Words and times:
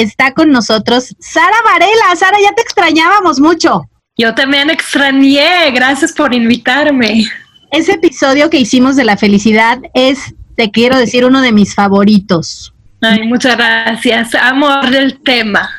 está 0.00 0.32
con 0.32 0.50
nosotros 0.50 1.14
Sara 1.18 1.56
Varela. 1.64 2.16
Sara, 2.16 2.38
ya 2.42 2.52
te 2.54 2.62
extrañábamos 2.62 3.40
mucho. 3.40 3.82
Yo 4.16 4.34
también 4.34 4.70
extrañé, 4.70 5.70
gracias 5.72 6.12
por 6.12 6.34
invitarme. 6.34 7.24
Ese 7.70 7.92
episodio 7.92 8.50
que 8.50 8.58
hicimos 8.58 8.96
de 8.96 9.04
la 9.04 9.16
felicidad 9.16 9.78
es, 9.94 10.34
te 10.56 10.70
quiero 10.70 10.98
decir, 10.98 11.24
uno 11.24 11.40
de 11.40 11.52
mis 11.52 11.74
favoritos. 11.74 12.74
Ay, 13.00 13.26
muchas 13.26 13.56
gracias. 13.56 14.34
Amor 14.34 14.90
del 14.90 15.20
tema. 15.20 15.70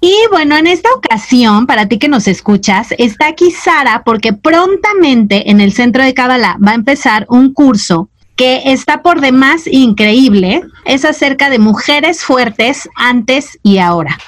Y 0.00 0.14
bueno, 0.30 0.56
en 0.56 0.66
esta 0.66 0.88
ocasión, 0.94 1.66
para 1.66 1.86
ti 1.86 1.98
que 1.98 2.08
nos 2.08 2.26
escuchas, 2.26 2.88
está 2.98 3.28
aquí 3.28 3.50
Sara 3.50 4.02
porque 4.04 4.32
prontamente 4.32 5.50
en 5.50 5.60
el 5.60 5.72
Centro 5.72 6.02
de 6.02 6.14
Kabbalah 6.14 6.56
va 6.66 6.72
a 6.72 6.76
empezar 6.76 7.24
un 7.28 7.52
curso 7.52 8.08
que 8.36 8.62
está 8.72 9.02
por 9.02 9.20
demás 9.20 9.66
increíble, 9.66 10.62
es 10.84 11.04
acerca 11.04 11.50
de 11.50 11.58
mujeres 11.58 12.22
fuertes 12.22 12.88
antes 12.96 13.58
y 13.62 13.78
ahora. 13.78 14.18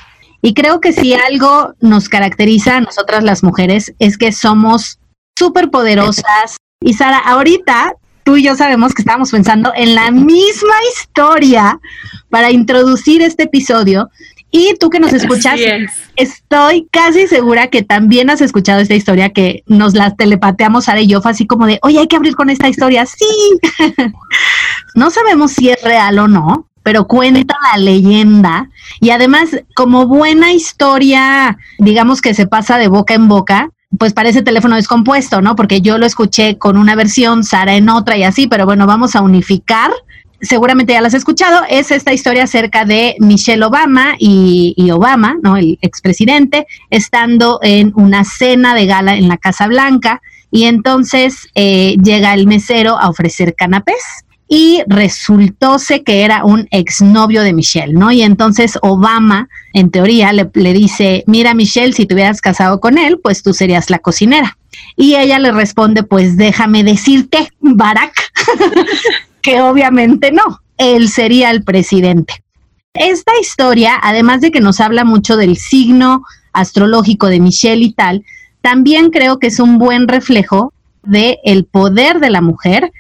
Y 0.43 0.53
creo 0.53 0.81
que 0.81 0.93
si 0.93 1.15
algo 1.15 1.73
nos 1.81 2.09
caracteriza 2.09 2.77
a 2.77 2.81
nosotras 2.81 3.25
las 3.25 3.43
mujeres 3.43 3.95
es 3.99 4.19
que 4.19 4.31
somos 4.31 4.99
súper 5.39 5.71
poderosas. 5.71 6.59
Y 6.81 6.93
Sara, 6.93 7.19
ahorita 7.19 7.95
tú 8.25 8.37
y 8.37 8.43
yo 8.43 8.55
sabemos 8.55 8.93
que 8.93 9.03
estamos 9.03 9.31
pensando 9.31 9.73
en 9.75 9.95
la 9.95 10.11
misma 10.11 10.75
historia 10.93 11.81
para 12.31 12.51
introducir 12.51 13.23
este 13.23 13.45
episodio. 13.45 14.11
Y 14.57 14.77
tú 14.79 14.89
que 14.89 15.01
nos 15.01 15.13
escuchas, 15.13 15.59
estoy 16.15 16.87
casi 16.93 17.27
segura 17.27 17.67
que 17.67 17.83
también 17.83 18.31
has 18.31 18.41
escuchado 18.41 18.79
esta 18.79 18.95
historia 18.95 19.31
que 19.31 19.65
nos 19.67 19.95
la 19.95 20.15
telepateamos 20.15 20.85
Sara 20.85 21.01
y 21.01 21.09
yo, 21.09 21.21
fue 21.21 21.33
así 21.33 21.45
como 21.45 21.67
de, 21.67 21.81
oye, 21.83 21.99
hay 21.99 22.07
que 22.07 22.15
abrir 22.15 22.37
con 22.37 22.51
esta 22.51 22.69
historia. 22.69 23.05
Sí. 23.05 23.27
no 24.95 25.11
sabemos 25.11 25.51
si 25.51 25.71
es 25.71 25.83
real 25.83 26.21
o 26.21 26.29
no, 26.29 26.69
pero 26.85 27.09
cuenta 27.09 27.57
la 27.73 27.79
leyenda. 27.79 28.69
Y 29.01 29.11
además, 29.11 29.49
como 29.75 30.07
buena 30.07 30.53
historia, 30.53 31.59
digamos 31.81 32.21
que 32.21 32.33
se 32.33 32.47
pasa 32.47 32.79
de 32.79 32.87
boca 32.87 33.15
en 33.15 33.27
boca, 33.27 33.71
pues 33.99 34.13
parece 34.13 34.43
teléfono 34.43 34.77
descompuesto, 34.77 35.41
¿no? 35.41 35.57
Porque 35.57 35.81
yo 35.81 35.99
lo 35.99 36.07
escuché 36.07 36.59
con 36.59 36.77
una 36.77 36.95
versión, 36.95 37.43
Sara 37.43 37.75
en 37.75 37.89
otra 37.89 38.17
y 38.17 38.23
así, 38.23 38.47
pero 38.47 38.67
bueno, 38.67 38.87
vamos 38.87 39.17
a 39.17 39.21
unificar 39.23 39.91
seguramente 40.45 40.93
ya 40.93 41.01
las 41.01 41.15
has 41.15 41.19
escuchado, 41.19 41.63
es 41.69 41.91
esta 41.91 42.13
historia 42.13 42.45
acerca 42.45 42.85
de 42.85 43.17
Michelle 43.19 43.65
Obama 43.65 44.15
y, 44.19 44.91
Obama, 44.91 45.37
¿no? 45.43 45.57
El 45.57 45.79
expresidente, 45.83 46.67
estando 46.91 47.59
en 47.63 47.93
una 47.97 48.25
cena 48.25 48.75
de 48.75 48.87
gala 48.87 49.17
en 49.17 49.29
la 49.29 49.39
Casa 49.39 49.67
Blanca 49.67 50.23
y 50.51 50.65
entonces 50.65 51.49
eh, 51.55 51.97
llega 52.03 52.35
el 52.35 52.47
mesero 52.47 52.99
a 52.99 53.09
ofrecer 53.09 53.55
canapés 53.55 54.25
y 54.49 54.83
resultóse 54.87 56.05
que 56.05 56.23
era 56.23 56.45
un 56.45 56.69
exnovio 56.71 57.43
de 57.43 57.53
Michelle, 57.53 57.95
¿no? 57.95 58.13
Y 58.13 58.23
entonces 58.23 58.79
Obama, 58.83 59.49
en 59.73 59.91
teoría, 59.91 60.33
le, 60.33 60.49
le, 60.55 60.73
dice, 60.73 61.25
mira 61.27 61.55
Michelle, 61.55 61.93
si 61.93 62.07
te 62.07 62.15
hubieras 62.15 62.41
casado 62.41 62.79
con 62.79 62.99
él, 62.99 63.19
pues 63.23 63.43
tú 63.43 63.53
serías 63.55 63.91
la 63.91 63.99
cocinera. 63.99 64.57
Y 64.97 65.17
ella 65.17 65.39
le 65.39 65.51
responde, 65.51 66.03
pues 66.03 66.37
déjame 66.37 66.85
decirte, 66.85 67.49
Barack, 67.61 68.13
que 69.45 69.61
obviamente 69.61 70.33
no, 70.33 70.63
él 70.79 71.11
sería 71.11 71.51
el 71.51 71.63
presidente. 71.63 72.43
Esta 72.95 73.33
historia, 73.39 73.93
además 74.03 74.41
de 74.41 74.51
que 74.51 74.61
nos 74.61 74.81
habla 74.81 75.05
mucho 75.05 75.37
del 75.37 75.59
signo 75.59 76.23
astrológico 76.55 77.27
de 77.27 77.41
Michelle 77.41 77.85
y 77.85 77.93
tal, 77.93 78.25
también 78.63 79.11
creo 79.11 79.39
que 79.39 79.49
es 79.49 79.61
un 79.61 79.79
buen 79.79 80.09
reflejo 80.09 80.73
de 81.03 81.39
el 81.45 81.67
poder 81.67 82.21
de 82.21 82.31
la 82.31 82.41
mujer. 82.41 82.91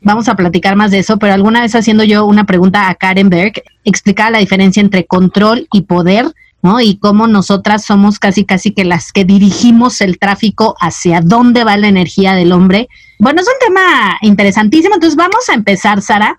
Vamos 0.00 0.28
a 0.28 0.36
platicar 0.36 0.74
más 0.74 0.90
de 0.90 1.00
eso, 1.00 1.18
pero 1.18 1.34
alguna 1.34 1.60
vez 1.60 1.74
haciendo 1.74 2.02
yo 2.02 2.24
una 2.24 2.46
pregunta 2.46 2.88
a 2.88 2.94
Karen 2.94 3.28
Berg, 3.28 3.62
explicaba 3.84 4.30
la 4.30 4.38
diferencia 4.38 4.80
entre 4.80 5.04
control 5.04 5.68
y 5.70 5.82
poder, 5.82 6.32
¿no? 6.62 6.80
Y 6.80 6.96
cómo 6.96 7.26
nosotras 7.26 7.84
somos 7.84 8.18
casi 8.18 8.46
casi 8.46 8.72
que 8.72 8.84
las 8.84 9.12
que 9.12 9.26
dirigimos 9.26 10.00
el 10.00 10.18
tráfico 10.18 10.76
hacia 10.80 11.20
dónde 11.20 11.62
va 11.64 11.76
la 11.76 11.88
energía 11.88 12.32
del 12.32 12.52
hombre 12.52 12.88
bueno, 13.20 13.40
es 13.42 13.46
un 13.46 13.54
tema 13.60 14.18
interesantísimo. 14.22 14.94
Entonces 14.94 15.16
vamos 15.16 15.48
a 15.48 15.54
empezar, 15.54 16.02
Sara. 16.02 16.36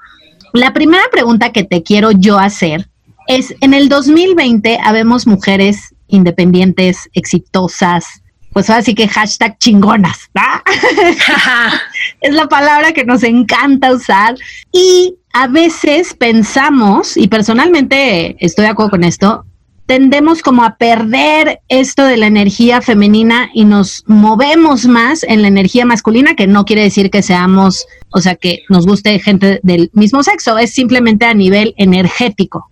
La 0.53 0.73
primera 0.73 1.03
pregunta 1.11 1.51
que 1.51 1.63
te 1.63 1.83
quiero 1.83 2.11
yo 2.11 2.37
hacer 2.37 2.89
es, 3.27 3.55
en 3.61 3.73
el 3.73 3.87
2020 3.87 4.79
habemos 4.83 5.25
mujeres 5.27 5.95
independientes, 6.07 7.09
exitosas, 7.13 8.05
pues 8.51 8.69
ahora 8.69 8.81
sí 8.81 8.93
que 8.93 9.07
hashtag 9.07 9.57
chingonas, 9.59 10.29
es 12.21 12.33
la 12.33 12.47
palabra 12.47 12.91
que 12.91 13.05
nos 13.05 13.23
encanta 13.23 13.93
usar. 13.93 14.35
Y 14.73 15.15
a 15.33 15.47
veces 15.47 16.13
pensamos, 16.13 17.15
y 17.15 17.27
personalmente 17.27 18.35
estoy 18.39 18.65
de 18.65 18.71
acuerdo 18.71 18.91
con 18.91 19.03
esto, 19.03 19.45
tendemos 19.91 20.41
como 20.41 20.63
a 20.63 20.77
perder 20.77 21.59
esto 21.67 22.05
de 22.05 22.15
la 22.15 22.27
energía 22.27 22.79
femenina 22.79 23.49
y 23.53 23.65
nos 23.65 24.05
movemos 24.07 24.85
más 24.85 25.23
en 25.23 25.41
la 25.41 25.49
energía 25.49 25.85
masculina, 25.85 26.33
que 26.33 26.47
no 26.47 26.63
quiere 26.63 26.83
decir 26.83 27.11
que 27.11 27.21
seamos, 27.21 27.85
o 28.09 28.21
sea, 28.21 28.35
que 28.35 28.63
nos 28.69 28.87
guste 28.87 29.19
gente 29.19 29.59
del 29.63 29.89
mismo 29.91 30.23
sexo, 30.23 30.57
es 30.57 30.73
simplemente 30.73 31.25
a 31.25 31.33
nivel 31.33 31.73
energético. 31.75 32.71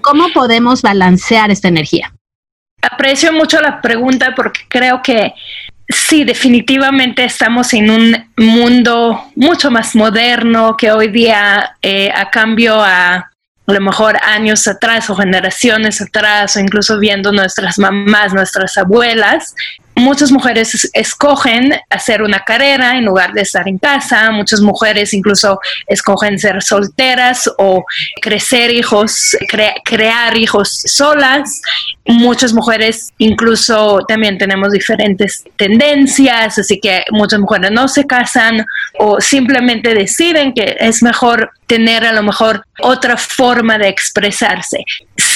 ¿Cómo 0.00 0.28
podemos 0.32 0.80
balancear 0.80 1.50
esta 1.50 1.66
energía? 1.66 2.14
Aprecio 2.82 3.32
mucho 3.32 3.60
la 3.60 3.80
pregunta 3.80 4.32
porque 4.36 4.60
creo 4.68 5.02
que 5.02 5.32
sí, 5.88 6.22
definitivamente 6.22 7.24
estamos 7.24 7.74
en 7.74 7.90
un 7.90 8.30
mundo 8.36 9.24
mucho 9.34 9.72
más 9.72 9.96
moderno 9.96 10.76
que 10.76 10.92
hoy 10.92 11.08
día 11.08 11.76
eh, 11.82 12.12
a 12.14 12.30
cambio 12.30 12.80
a 12.80 13.29
a 13.70 13.74
lo 13.74 13.80
mejor 13.80 14.16
años 14.22 14.66
atrás 14.66 15.08
o 15.10 15.14
generaciones 15.14 16.00
atrás 16.00 16.56
o 16.56 16.60
incluso 16.60 16.98
viendo 16.98 17.32
nuestras 17.32 17.78
mamás, 17.78 18.34
nuestras 18.34 18.76
abuelas, 18.76 19.54
muchas 19.94 20.32
mujeres 20.32 20.90
escogen 20.92 21.74
hacer 21.88 22.22
una 22.22 22.40
carrera 22.40 22.96
en 22.96 23.04
lugar 23.04 23.32
de 23.32 23.42
estar 23.42 23.68
en 23.68 23.78
casa, 23.78 24.30
muchas 24.30 24.60
mujeres 24.60 25.12
incluso 25.14 25.60
escogen 25.86 26.38
ser 26.38 26.62
solteras 26.62 27.50
o 27.58 27.84
crecer 28.20 28.72
hijos, 28.72 29.36
crear 29.84 30.36
hijos 30.36 30.82
solas. 30.86 31.60
Muchas 32.06 32.52
mujeres 32.52 33.12
incluso 33.18 34.00
también 34.08 34.38
tenemos 34.38 34.72
diferentes 34.72 35.44
tendencias, 35.56 36.58
así 36.58 36.80
que 36.80 37.04
muchas 37.12 37.38
mujeres 37.38 37.70
no 37.70 37.86
se 37.86 38.06
casan 38.06 38.66
o 38.98 39.20
simplemente 39.20 39.94
deciden 39.94 40.52
que 40.52 40.76
es 40.80 41.02
mejor 41.02 41.50
tener 41.66 42.04
a 42.04 42.12
lo 42.12 42.22
mejor 42.22 42.64
otra 42.82 43.16
forma 43.16 43.78
de 43.78 43.88
expresarse. 43.88 44.84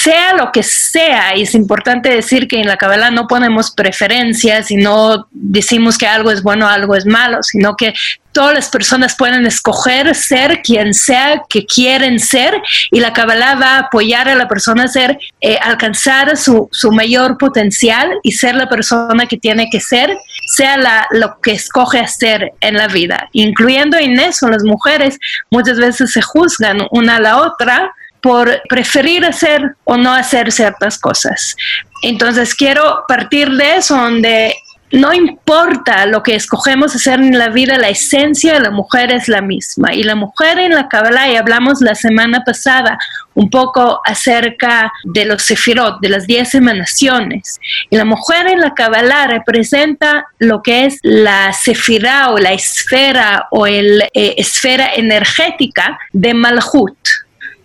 Sea 0.05 0.35
lo 0.35 0.51
que 0.51 0.61
sea, 0.61 1.35
y 1.35 1.41
es 1.41 1.55
importante 1.55 2.09
decir 2.09 2.47
que 2.47 2.59
en 2.59 2.67
la 2.67 2.77
Kabbalah 2.77 3.09
no 3.09 3.25
ponemos 3.25 3.71
preferencias 3.71 4.69
y 4.69 4.75
no 4.75 5.27
decimos 5.31 5.97
que 5.97 6.05
algo 6.05 6.29
es 6.29 6.43
bueno 6.43 6.67
algo 6.67 6.95
es 6.95 7.07
malo, 7.07 7.41
sino 7.41 7.75
que 7.75 7.91
todas 8.31 8.53
las 8.53 8.69
personas 8.69 9.15
pueden 9.15 9.47
escoger 9.47 10.13
ser 10.13 10.61
quien 10.61 10.93
sea 10.93 11.41
que 11.49 11.65
quieren 11.65 12.19
ser 12.19 12.53
y 12.91 12.99
la 12.99 13.13
Kabbalah 13.13 13.55
va 13.55 13.77
a 13.77 13.79
apoyar 13.79 14.29
a 14.29 14.35
la 14.35 14.47
persona 14.47 14.83
a 14.83 14.87
ser, 14.89 15.17
eh, 15.41 15.57
alcanzar 15.59 16.37
su, 16.37 16.69
su, 16.71 16.91
mayor 16.91 17.39
potencial 17.39 18.11
y 18.21 18.33
ser 18.33 18.53
la 18.53 18.69
persona 18.69 19.25
que 19.25 19.37
tiene 19.37 19.69
que 19.71 19.79
ser, 19.79 20.15
sea 20.55 20.77
la, 20.77 21.07
lo 21.09 21.39
que 21.41 21.53
escoge 21.53 21.99
hacer 21.99 22.51
en 22.61 22.75
la 22.75 22.87
vida, 22.87 23.27
incluyendo 23.31 23.97
en 23.97 24.19
eso 24.19 24.49
las 24.49 24.63
mujeres 24.63 25.17
muchas 25.49 25.79
veces 25.79 26.11
se 26.11 26.21
juzgan 26.21 26.77
una 26.91 27.15
a 27.15 27.21
la 27.21 27.37
otra 27.37 27.91
por 28.25 28.59
preferir 28.67 29.23
hacer 29.23 29.75
o 29.83 29.97
no 29.97 30.11
hacer 30.11 30.51
ciertas 30.51 30.97
cosas. 30.97 31.55
Entonces 32.01 32.55
quiero 32.55 33.03
partir 33.07 33.51
de 33.51 33.75
eso 33.75 33.95
donde 33.95 34.55
no 34.91 35.13
importa 35.13 36.07
lo 36.07 36.23
que 36.23 36.33
escogemos 36.33 36.95
hacer 36.95 37.19
en 37.19 37.37
la 37.37 37.49
vida, 37.49 37.77
la 37.77 37.89
esencia 37.89 38.53
de 38.53 38.61
la 38.61 38.71
mujer 38.71 39.11
es 39.11 39.27
la 39.27 39.41
misma. 39.41 39.93
Y 39.93 40.01
la 40.01 40.15
mujer 40.15 40.57
en 40.57 40.73
la 40.73 40.87
Kabbalah, 40.87 41.29
y 41.29 41.35
hablamos 41.35 41.81
la 41.81 41.93
semana 41.93 42.43
pasada 42.43 42.97
un 43.35 43.51
poco 43.51 44.01
acerca 44.03 44.91
de 45.03 45.25
los 45.25 45.43
sefirot, 45.43 45.99
de 46.01 46.09
las 46.09 46.25
diez 46.25 46.55
emanaciones. 46.55 47.59
Y 47.91 47.95
la 47.95 48.05
mujer 48.05 48.47
en 48.47 48.59
la 48.59 48.73
Kabbalah 48.73 49.27
representa 49.27 50.25
lo 50.39 50.63
que 50.63 50.85
es 50.85 50.97
la 51.03 51.53
sefirá 51.53 52.31
o 52.31 52.39
la 52.39 52.53
esfera 52.53 53.49
o 53.51 53.67
el 53.67 54.01
eh, 54.15 54.33
esfera 54.37 54.95
energética 54.95 55.99
de 56.11 56.33
Malhut. 56.33 56.97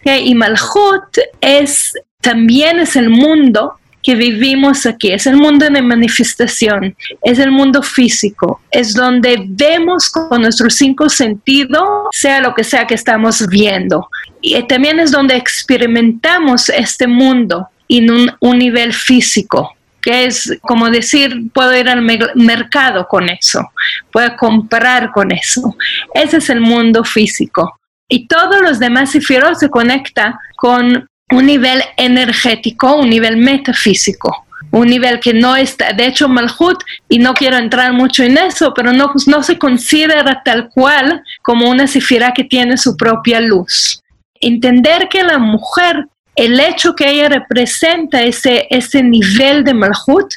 Y 0.05 0.35
Malhut 0.35 1.19
es, 1.41 1.93
también 2.20 2.81
es 2.81 2.97
el 2.97 3.11
mundo 3.11 3.75
que 4.02 4.14
vivimos 4.14 4.87
aquí, 4.87 5.12
es 5.12 5.26
el 5.26 5.37
mundo 5.37 5.69
de 5.69 5.82
manifestación, 5.82 6.97
es 7.23 7.38
el 7.38 7.50
mundo 7.50 7.82
físico, 7.82 8.62
es 8.70 8.94
donde 8.94 9.44
vemos 9.47 10.08
con 10.08 10.43
nuestros 10.43 10.75
cinco 10.76 11.08
sentidos, 11.11 11.82
sea 12.12 12.41
lo 12.41 12.55
que 12.55 12.64
sea 12.64 12.87
que 12.87 12.94
estamos 12.94 13.47
viendo. 13.49 14.08
Y 14.41 14.61
también 14.62 15.00
es 15.00 15.11
donde 15.11 15.37
experimentamos 15.37 16.70
este 16.70 17.06
mundo 17.06 17.69
en 17.88 18.11
un, 18.11 18.32
un 18.41 18.58
nivel 18.58 18.93
físico 18.94 19.75
que 20.00 20.25
es 20.25 20.58
como 20.62 20.88
decir, 20.88 21.50
puedo 21.52 21.76
ir 21.76 21.88
al 21.88 22.00
mercado 22.35 23.06
con 23.06 23.29
eso, 23.29 23.70
puedo 24.11 24.35
comprar 24.37 25.12
con 25.12 25.31
eso. 25.31 25.76
Ese 26.14 26.38
es 26.38 26.49
el 26.49 26.61
mundo 26.61 27.05
físico. 27.05 27.80
Y 28.11 28.27
todos 28.27 28.61
los 28.61 28.79
demás 28.81 29.12
sefirot 29.12 29.55
se 29.55 29.71
conecta 29.71 30.39
con 30.57 31.09
un 31.31 31.47
nivel 31.47 31.81
energético, 31.97 32.97
un 32.97 33.09
nivel 33.09 33.37
metafísico, 33.37 34.47
un 34.73 34.89
nivel 34.89 35.21
que 35.21 35.33
no 35.33 35.55
está, 35.55 35.93
de 35.93 36.07
hecho 36.07 36.29
Malhut, 36.29 36.83
y 37.09 37.21
no 37.21 37.35
quiero 37.35 37.57
entrar 37.57 37.93
mucho 37.93 38.25
en 38.25 38.37
eso, 38.37 38.75
pero 38.75 38.93
no, 38.93 39.12
no 39.27 39.43
se 39.45 39.59
considera 39.59 40.43
tal 40.45 40.71
cual 40.71 41.23
como 41.41 41.71
una 41.71 41.87
sefira 41.87 42.33
que 42.33 42.43
tiene 42.43 42.77
su 42.77 42.97
propia 42.97 43.41
luz. 43.41 44.03
Entender 44.41 45.09
que 45.09 45.23
la 45.23 45.39
mujer, 45.39 46.09
el 46.35 46.59
hecho 46.59 46.97
que 46.97 47.09
ella 47.09 47.29
representa 47.29 48.23
ese, 48.23 48.67
ese 48.71 49.05
nivel 49.05 49.62
de 49.62 49.75
Malhut, 49.75 50.33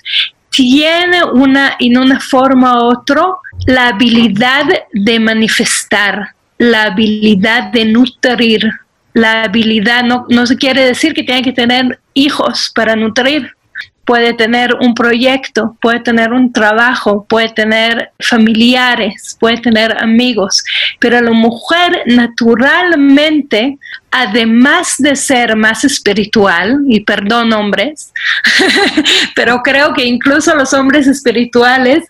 tiene 0.52 1.24
una, 1.24 1.76
en 1.80 1.98
una 1.98 2.20
forma 2.20 2.78
u 2.78 2.92
otra, 2.92 3.24
la 3.66 3.88
habilidad 3.88 4.66
de 4.92 5.20
manifestar, 5.20 6.36
la 6.58 6.84
habilidad 6.84 7.72
de 7.72 7.86
nutrir, 7.86 8.70
la 9.14 9.44
habilidad, 9.44 10.04
no, 10.04 10.26
no 10.30 10.46
se 10.46 10.58
quiere 10.58 10.86
decir 10.86 11.14
que 11.14 11.24
tiene 11.24 11.42
que 11.42 11.52
tener 11.52 12.00
hijos 12.14 12.72
para 12.74 12.96
nutrir, 12.96 13.52
puede 14.06 14.34
tener 14.34 14.76
un 14.82 14.94
proyecto, 14.94 15.78
puede 15.82 16.00
tener 16.02 16.34
un 16.34 16.52
trabajo, 16.52 17.26
puede 17.28 17.50
tener 17.50 18.12
familiares, 18.20 19.38
puede 19.40 19.58
tener 19.58 19.98
amigos, 20.02 20.64
pero 21.00 21.22
la 21.22 21.32
mujer 21.32 22.04
naturalmente, 22.08 23.78
además 24.12 24.96
de 24.98 25.16
ser 25.16 25.56
más 25.56 25.86
espiritual, 25.86 26.82
y 26.88 27.00
perdón 27.02 27.54
hombres, 27.54 28.12
pero 29.36 29.62
creo 29.62 29.94
que 29.94 30.04
incluso 30.06 30.54
los 30.56 30.74
hombres 30.74 31.08
espirituales 31.08 32.04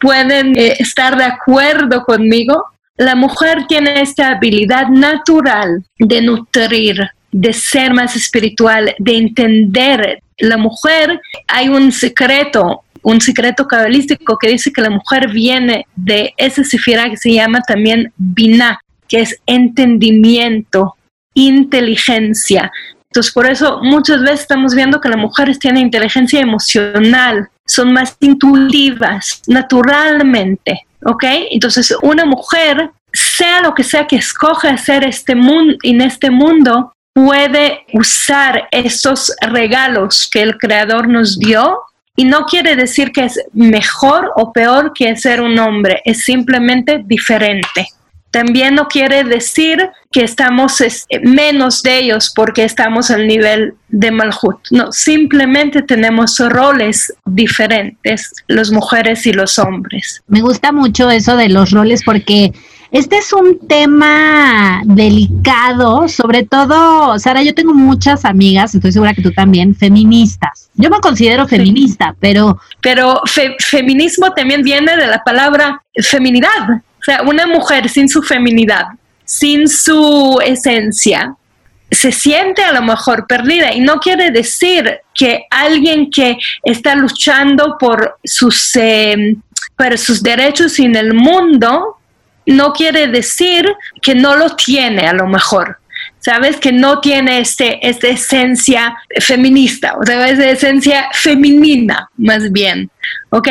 pueden 0.00 0.56
eh, 0.56 0.76
estar 0.78 1.16
de 1.16 1.24
acuerdo 1.24 2.04
conmigo, 2.04 2.64
la 2.98 3.14
mujer 3.14 3.66
tiene 3.68 4.02
esta 4.02 4.32
habilidad 4.32 4.88
natural 4.88 5.84
de 5.98 6.20
nutrir, 6.20 7.08
de 7.30 7.52
ser 7.52 7.94
más 7.94 8.16
espiritual, 8.16 8.94
de 8.98 9.16
entender. 9.16 10.20
La 10.36 10.56
mujer, 10.56 11.20
hay 11.46 11.68
un 11.68 11.92
secreto, 11.92 12.82
un 13.02 13.20
secreto 13.20 13.68
cabalístico 13.68 14.36
que 14.36 14.48
dice 14.48 14.72
que 14.72 14.82
la 14.82 14.90
mujer 14.90 15.30
viene 15.30 15.86
de 15.94 16.34
esa 16.36 16.64
sefira 16.64 17.08
que 17.08 17.16
se 17.16 17.32
llama 17.32 17.60
también 17.60 18.12
Binah, 18.16 18.80
que 19.06 19.20
es 19.20 19.36
entendimiento, 19.46 20.96
inteligencia. 21.34 22.72
Entonces, 23.10 23.32
por 23.32 23.46
eso 23.46 23.78
muchas 23.80 24.20
veces 24.22 24.40
estamos 24.40 24.74
viendo 24.74 25.00
que 25.00 25.08
las 25.08 25.18
mujeres 25.18 25.60
tienen 25.60 25.84
inteligencia 25.84 26.40
emocional, 26.40 27.48
son 27.64 27.92
más 27.92 28.16
intuitivas 28.18 29.40
naturalmente. 29.46 30.87
¿Ok? 31.04 31.24
Entonces, 31.50 31.94
una 32.02 32.24
mujer, 32.24 32.90
sea 33.12 33.60
lo 33.60 33.74
que 33.74 33.84
sea 33.84 34.06
que 34.06 34.16
escoge 34.16 34.68
hacer 34.68 35.04
este 35.04 35.34
mundo, 35.34 35.76
en 35.82 36.00
este 36.00 36.30
mundo, 36.30 36.92
puede 37.12 37.84
usar 37.92 38.68
esos 38.70 39.32
regalos 39.40 40.28
que 40.30 40.40
el 40.40 40.56
Creador 40.56 41.08
nos 41.08 41.38
dio 41.38 41.80
y 42.14 42.24
no 42.24 42.46
quiere 42.46 42.76
decir 42.76 43.12
que 43.12 43.24
es 43.24 43.40
mejor 43.52 44.32
o 44.36 44.52
peor 44.52 44.92
que 44.92 45.14
ser 45.16 45.40
un 45.40 45.58
hombre, 45.58 46.02
es 46.04 46.24
simplemente 46.24 47.00
diferente. 47.04 47.88
También 48.30 48.74
no 48.74 48.88
quiere 48.88 49.24
decir 49.24 49.90
que 50.10 50.22
estamos 50.22 50.82
menos 51.22 51.82
de 51.82 51.98
ellos 51.98 52.32
porque 52.34 52.64
estamos 52.64 53.10
al 53.10 53.26
nivel 53.26 53.74
de 53.88 54.10
Malhut. 54.10 54.58
No, 54.70 54.92
simplemente 54.92 55.82
tenemos 55.82 56.38
roles 56.38 57.12
diferentes, 57.24 58.32
las 58.46 58.70
mujeres 58.70 59.26
y 59.26 59.32
los 59.32 59.58
hombres. 59.58 60.22
Me 60.28 60.40
gusta 60.40 60.72
mucho 60.72 61.10
eso 61.10 61.36
de 61.36 61.48
los 61.48 61.70
roles 61.70 62.02
porque 62.04 62.52
este 62.90 63.18
es 63.18 63.32
un 63.34 63.58
tema 63.66 64.80
delicado, 64.84 66.08
sobre 66.08 66.44
todo, 66.44 67.18
Sara, 67.18 67.42
yo 67.42 67.54
tengo 67.54 67.74
muchas 67.74 68.24
amigas, 68.24 68.74
estoy 68.74 68.92
segura 68.92 69.12
que 69.12 69.20
tú 69.20 69.30
también, 69.30 69.74
feministas. 69.74 70.70
Yo 70.74 70.88
me 70.88 70.98
considero 71.00 71.46
feminista, 71.46 72.14
pero... 72.18 72.58
Pero 72.80 73.20
feminismo 73.58 74.32
también 74.32 74.62
viene 74.62 74.96
de 74.96 75.06
la 75.06 75.22
palabra 75.22 75.82
feminidad 76.02 76.82
sea, 77.08 77.22
una 77.22 77.46
mujer 77.46 77.88
sin 77.88 78.08
su 78.08 78.22
feminidad, 78.22 78.86
sin 79.24 79.68
su 79.68 80.38
esencia, 80.44 81.34
se 81.90 82.12
siente 82.12 82.62
a 82.62 82.72
lo 82.72 82.82
mejor 82.82 83.26
perdida 83.26 83.72
y 83.72 83.80
no 83.80 83.98
quiere 83.98 84.30
decir 84.30 85.00
que 85.14 85.46
alguien 85.50 86.10
que 86.10 86.36
está 86.62 86.94
luchando 86.94 87.76
por 87.78 88.18
sus, 88.22 88.76
eh, 88.76 89.36
por 89.76 89.96
sus 89.96 90.22
derechos 90.22 90.78
en 90.78 90.96
el 90.96 91.14
mundo, 91.14 91.96
no 92.46 92.72
quiere 92.72 93.08
decir 93.08 93.66
que 94.02 94.14
no 94.14 94.36
lo 94.36 94.54
tiene 94.56 95.06
a 95.06 95.12
lo 95.12 95.26
mejor. 95.26 95.78
¿Sabes? 96.20 96.56
Que 96.58 96.72
no 96.72 97.00
tiene 97.00 97.40
este, 97.40 97.86
esta 97.86 98.08
esencia 98.08 98.96
feminista, 99.20 99.96
o 100.00 100.04
sea, 100.04 100.28
esa 100.28 100.50
esencia 100.50 101.08
femenina, 101.12 102.10
más 102.16 102.50
bien, 102.52 102.90
¿ok? 103.30 103.48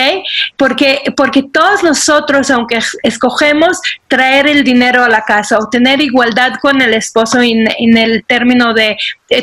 Porque, 0.58 1.02
porque 1.16 1.44
todos 1.44 1.84
nosotros, 1.84 2.52
aunque 2.52 2.80
escogemos 3.04 3.80
traer 4.08 4.48
el 4.48 4.64
dinero 4.64 5.04
a 5.04 5.10
la 5.10 5.22
casa 5.22 5.58
o 5.60 5.70
tener 5.70 6.02
igualdad 6.02 6.56
con 6.62 6.82
el 6.82 6.94
esposo 6.94 7.42
en, 7.42 7.68
en 7.80 7.98
el 7.98 8.24
término 8.26 8.74
de 8.74 8.98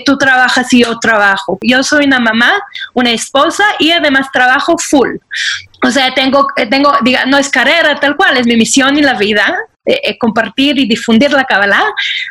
tú 0.04 0.16
trabajas 0.18 0.72
y 0.72 0.82
yo 0.82 0.98
trabajo. 0.98 1.58
Yo 1.62 1.82
soy 1.82 2.06
una 2.06 2.20
mamá, 2.20 2.52
una 2.94 3.10
esposa 3.10 3.64
y 3.78 3.90
además 3.90 4.28
trabajo 4.32 4.76
full. 4.78 5.16
O 5.82 5.90
sea, 5.90 6.14
tengo, 6.14 6.46
tengo, 6.70 6.92
diga, 7.02 7.26
no 7.26 7.36
es 7.36 7.50
carrera 7.50 8.00
tal 8.00 8.16
cual, 8.16 8.36
es 8.38 8.46
mi 8.46 8.56
misión 8.56 8.96
en 8.96 9.04
la 9.04 9.14
vida, 9.14 9.54
eh, 9.86 10.00
eh, 10.02 10.18
compartir 10.18 10.78
y 10.78 10.86
difundir 10.86 11.30
la 11.32 11.44
Kabbalah, 11.44 11.84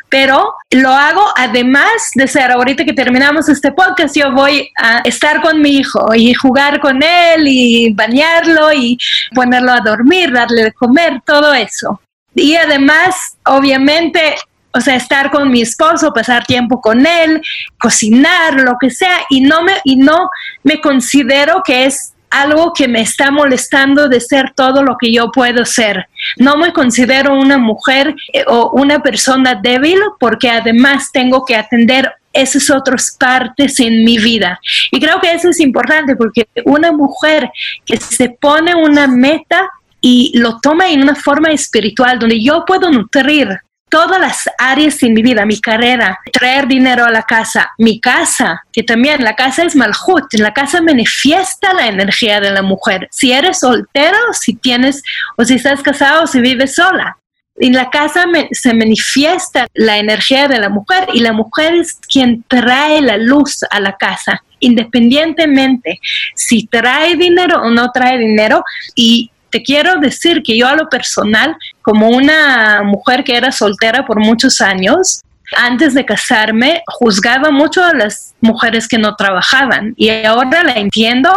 pero 0.08 0.54
lo 0.70 0.90
hago 0.90 1.24
además 1.36 2.10
de 2.14 2.26
ser, 2.26 2.50
ahorita 2.50 2.84
que 2.84 2.92
terminamos 2.92 3.48
este 3.48 3.70
podcast, 3.70 4.16
yo 4.16 4.32
voy 4.32 4.70
a 4.76 4.98
estar 5.00 5.40
con 5.40 5.62
mi 5.62 5.78
hijo 5.78 6.14
y 6.14 6.34
jugar 6.34 6.80
con 6.80 7.02
él 7.02 7.46
y 7.46 7.92
bañarlo 7.92 8.72
y 8.72 8.98
ponerlo 9.34 9.72
a 9.72 9.80
dormir, 9.80 10.32
darle 10.32 10.64
de 10.64 10.72
comer, 10.72 11.22
todo 11.24 11.54
eso. 11.54 12.00
Y 12.34 12.56
además, 12.56 13.36
obviamente, 13.46 14.34
o 14.72 14.80
sea, 14.80 14.96
estar 14.96 15.30
con 15.30 15.50
mi 15.50 15.62
esposo, 15.62 16.12
pasar 16.12 16.44
tiempo 16.44 16.80
con 16.80 17.06
él, 17.06 17.40
cocinar, 17.78 18.54
lo 18.54 18.76
que 18.80 18.90
sea, 18.90 19.20
y 19.30 19.42
no 19.42 19.62
me, 19.62 19.74
y 19.84 19.94
no 19.94 20.28
me 20.64 20.80
considero 20.80 21.62
que 21.64 21.84
es 21.84 22.13
algo 22.34 22.72
que 22.72 22.88
me 22.88 23.00
está 23.00 23.30
molestando 23.30 24.08
de 24.08 24.20
ser 24.20 24.52
todo 24.54 24.82
lo 24.82 24.96
que 24.98 25.12
yo 25.12 25.30
puedo 25.30 25.64
ser. 25.64 26.08
No 26.36 26.56
me 26.56 26.72
considero 26.72 27.38
una 27.38 27.58
mujer 27.58 28.14
eh, 28.32 28.44
o 28.46 28.70
una 28.72 29.00
persona 29.02 29.54
débil 29.54 30.00
porque 30.18 30.50
además 30.50 31.10
tengo 31.12 31.44
que 31.44 31.54
atender 31.54 32.12
esas 32.32 32.68
otras 32.70 33.16
partes 33.18 33.78
en 33.78 34.04
mi 34.04 34.18
vida. 34.18 34.58
Y 34.90 35.00
creo 35.00 35.20
que 35.20 35.32
eso 35.32 35.48
es 35.48 35.60
importante 35.60 36.16
porque 36.16 36.48
una 36.64 36.90
mujer 36.90 37.50
que 37.86 37.96
se 37.98 38.30
pone 38.30 38.74
una 38.74 39.06
meta 39.06 39.70
y 40.00 40.32
lo 40.36 40.58
toma 40.60 40.90
en 40.90 41.02
una 41.02 41.14
forma 41.14 41.52
espiritual 41.52 42.18
donde 42.18 42.42
yo 42.42 42.64
puedo 42.66 42.90
nutrir 42.90 43.48
todas 43.88 44.20
las 44.20 44.48
áreas 44.58 45.02
en 45.02 45.14
mi 45.14 45.22
vida, 45.22 45.46
mi 45.46 45.60
carrera, 45.60 46.18
traer 46.32 46.66
dinero 46.66 47.04
a 47.04 47.10
la 47.10 47.22
casa, 47.22 47.70
mi 47.78 48.00
casa, 48.00 48.62
que 48.72 48.82
también 48.82 49.22
la 49.22 49.36
casa 49.36 49.64
es 49.64 49.76
malhut, 49.76 50.32
en 50.32 50.42
la 50.42 50.52
casa 50.52 50.82
manifiesta 50.82 51.72
la 51.74 51.86
energía 51.86 52.40
de 52.40 52.50
la 52.50 52.62
mujer. 52.62 53.08
Si 53.10 53.32
eres 53.32 53.60
soltero, 53.60 54.18
si 54.32 54.54
tienes, 54.54 55.02
o 55.36 55.44
si 55.44 55.54
estás 55.54 55.82
casado, 55.82 56.24
o 56.24 56.26
si 56.26 56.40
vives 56.40 56.74
sola. 56.74 57.16
En 57.56 57.72
la 57.72 57.88
casa 57.88 58.24
se 58.50 58.74
manifiesta 58.74 59.68
la 59.74 59.98
energía 59.98 60.48
de 60.48 60.58
la 60.58 60.68
mujer 60.68 61.06
y 61.12 61.20
la 61.20 61.32
mujer 61.32 61.76
es 61.76 61.94
quien 62.12 62.44
trae 62.48 63.00
la 63.00 63.16
luz 63.16 63.60
a 63.70 63.78
la 63.78 63.96
casa, 63.96 64.42
independientemente 64.58 66.00
si 66.34 66.66
trae 66.66 67.14
dinero 67.14 67.62
o 67.62 67.70
no 67.70 67.92
trae 67.92 68.18
dinero. 68.18 68.64
Y 68.96 69.30
te 69.54 69.62
quiero 69.62 70.00
decir 70.00 70.42
que 70.42 70.58
yo 70.58 70.66
a 70.66 70.74
lo 70.74 70.88
personal, 70.88 71.56
como 71.80 72.08
una 72.08 72.82
mujer 72.82 73.22
que 73.22 73.36
era 73.36 73.52
soltera 73.52 74.04
por 74.04 74.18
muchos 74.18 74.60
años, 74.60 75.22
antes 75.56 75.94
de 75.94 76.04
casarme, 76.04 76.82
juzgaba 76.88 77.52
mucho 77.52 77.84
a 77.84 77.94
las 77.94 78.34
mujeres 78.40 78.88
que 78.88 78.98
no 78.98 79.14
trabajaban 79.14 79.94
y 79.96 80.10
ahora 80.10 80.64
la 80.64 80.72
entiendo 80.72 81.30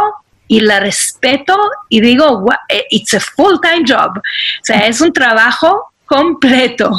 y 0.48 0.62
la 0.62 0.80
respeto 0.80 1.56
y 1.90 2.02
digo, 2.02 2.44
eh, 2.70 2.86
it's 2.90 3.14
a 3.14 3.20
full-time 3.20 3.84
job. 3.88 4.18
O 4.18 4.64
sea, 4.64 4.88
es 4.88 5.00
un 5.00 5.14
trabajo 5.14 5.94
completo. 6.08 6.90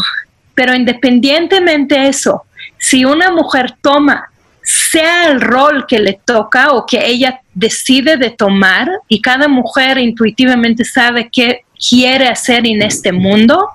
Pero 0.55 0.73
independientemente 0.73 1.99
de 1.99 2.11
eso, 2.11 2.45
si 2.79 3.05
una 3.05 3.33
mujer 3.33 3.75
toma 3.83 4.31
sea 4.69 5.31
el 5.31 5.41
rol 5.41 5.87
que 5.87 5.99
le 5.99 6.21
toca 6.25 6.73
o 6.73 6.85
que 6.85 7.07
ella 7.07 7.41
decide 7.55 8.19
de 8.19 8.31
tomar 8.31 8.87
y 9.09 9.23
cada 9.23 9.49
mujer 9.49 9.97
intuitivamente 9.97 10.85
sabe 10.85 11.31
qué 11.33 11.63
quiere 11.89 12.29
hacer 12.29 12.67
en 12.67 12.83
este 12.83 13.11
mundo, 13.13 13.71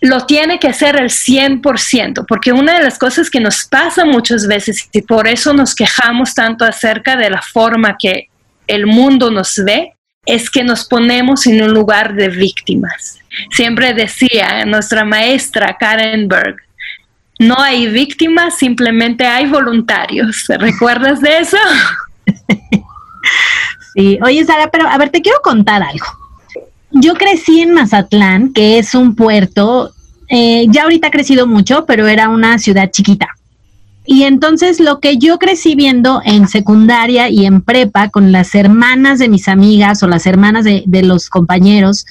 lo 0.00 0.26
tiene 0.26 0.58
que 0.58 0.66
hacer 0.66 0.96
el 0.96 1.10
100%, 1.10 2.24
porque 2.26 2.52
una 2.52 2.76
de 2.76 2.82
las 2.82 2.98
cosas 2.98 3.30
que 3.30 3.38
nos 3.38 3.64
pasa 3.64 4.04
muchas 4.04 4.48
veces 4.48 4.88
y 4.92 5.02
por 5.02 5.28
eso 5.28 5.52
nos 5.52 5.76
quejamos 5.76 6.34
tanto 6.34 6.64
acerca 6.64 7.16
de 7.16 7.30
la 7.30 7.40
forma 7.40 7.96
que 7.96 8.28
el 8.66 8.86
mundo 8.86 9.30
nos 9.30 9.54
ve, 9.64 9.92
es 10.24 10.50
que 10.50 10.64
nos 10.64 10.84
ponemos 10.84 11.46
en 11.46 11.62
un 11.62 11.72
lugar 11.72 12.14
de 12.14 12.28
víctimas. 12.28 13.20
Siempre 13.52 13.94
decía 13.94 14.64
nuestra 14.64 15.04
maestra 15.04 15.76
Karen 15.78 16.26
Berg, 16.26 16.65
no 17.38 17.58
hay 17.58 17.86
víctimas, 17.88 18.56
simplemente 18.56 19.26
hay 19.26 19.46
voluntarios. 19.46 20.44
¿Recuerdas 20.48 21.20
de 21.20 21.38
eso? 21.38 21.58
Sí, 23.96 24.18
oye 24.22 24.44
Sara, 24.44 24.68
pero 24.70 24.86
a 24.86 24.98
ver, 24.98 25.08
te 25.08 25.22
quiero 25.22 25.40
contar 25.42 25.82
algo. 25.82 26.04
Yo 26.90 27.14
crecí 27.14 27.62
en 27.62 27.72
Mazatlán, 27.72 28.52
que 28.52 28.78
es 28.78 28.94
un 28.94 29.14
puerto, 29.14 29.90
eh, 30.28 30.66
ya 30.68 30.82
ahorita 30.82 31.08
ha 31.08 31.10
crecido 31.10 31.46
mucho, 31.46 31.86
pero 31.86 32.06
era 32.06 32.28
una 32.28 32.58
ciudad 32.58 32.90
chiquita. 32.90 33.28
Y 34.04 34.24
entonces 34.24 34.80
lo 34.80 35.00
que 35.00 35.16
yo 35.16 35.38
crecí 35.38 35.74
viendo 35.74 36.20
en 36.26 36.46
secundaria 36.46 37.30
y 37.30 37.46
en 37.46 37.62
prepa 37.62 38.10
con 38.10 38.32
las 38.32 38.54
hermanas 38.54 39.18
de 39.18 39.30
mis 39.30 39.48
amigas 39.48 40.02
o 40.02 40.08
las 40.08 40.26
hermanas 40.26 40.64
de, 40.64 40.84
los 41.02 41.30
compañeros 41.30 42.04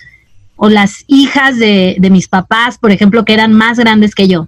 o 0.55 0.69
las 0.69 1.05
hijas 1.05 1.57
de, 1.57 1.97
de 1.99 2.09
mis 2.09 2.27
papás, 2.27 2.79
por 2.79 2.91
ejemplo, 2.91 3.25
que 3.25 3.33
eran 3.33 3.53
más 3.53 3.77
grandes 3.77 4.15
que 4.15 4.27
yo, 4.27 4.47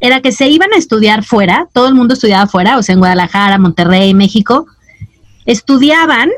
era 0.00 0.20
que 0.20 0.32
se 0.32 0.48
iban 0.48 0.72
a 0.72 0.76
estudiar 0.76 1.24
fuera, 1.24 1.68
todo 1.72 1.88
el 1.88 1.94
mundo 1.94 2.14
estudiaba 2.14 2.46
fuera, 2.46 2.78
o 2.78 2.82
sea, 2.82 2.92
en 2.92 3.00
Guadalajara, 3.00 3.58
Monterrey, 3.58 4.14
México, 4.14 4.66
estudiaban, 5.44 6.30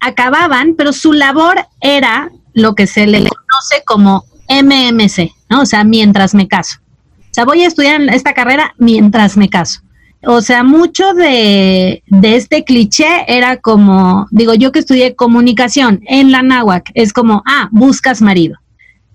acababan, 0.00 0.74
pero 0.76 0.92
su 0.92 1.12
labor 1.12 1.66
era 1.80 2.30
lo 2.52 2.74
que 2.74 2.86
se 2.86 3.06
le 3.06 3.18
conoce 3.18 3.84
como 3.84 4.24
MMC, 4.48 5.30
¿no? 5.48 5.62
O 5.62 5.66
sea, 5.66 5.84
mientras 5.84 6.34
me 6.34 6.48
caso. 6.48 6.78
O 7.18 7.32
sea, 7.32 7.44
voy 7.44 7.62
a 7.62 7.68
estudiar 7.68 8.00
esta 8.12 8.34
carrera 8.34 8.74
mientras 8.78 9.36
me 9.36 9.48
caso. 9.48 9.80
O 10.26 10.42
sea, 10.42 10.64
mucho 10.64 11.14
de, 11.14 12.02
de, 12.06 12.36
este 12.36 12.64
cliché 12.64 13.24
era 13.28 13.56
como, 13.56 14.26
digo, 14.30 14.52
yo 14.54 14.70
que 14.72 14.80
estudié 14.80 15.14
comunicación 15.14 16.00
en 16.06 16.30
la 16.30 16.42
náhuac, 16.42 16.90
es 16.94 17.12
como, 17.12 17.42
ah, 17.46 17.68
buscas 17.70 18.20
marido. 18.20 18.58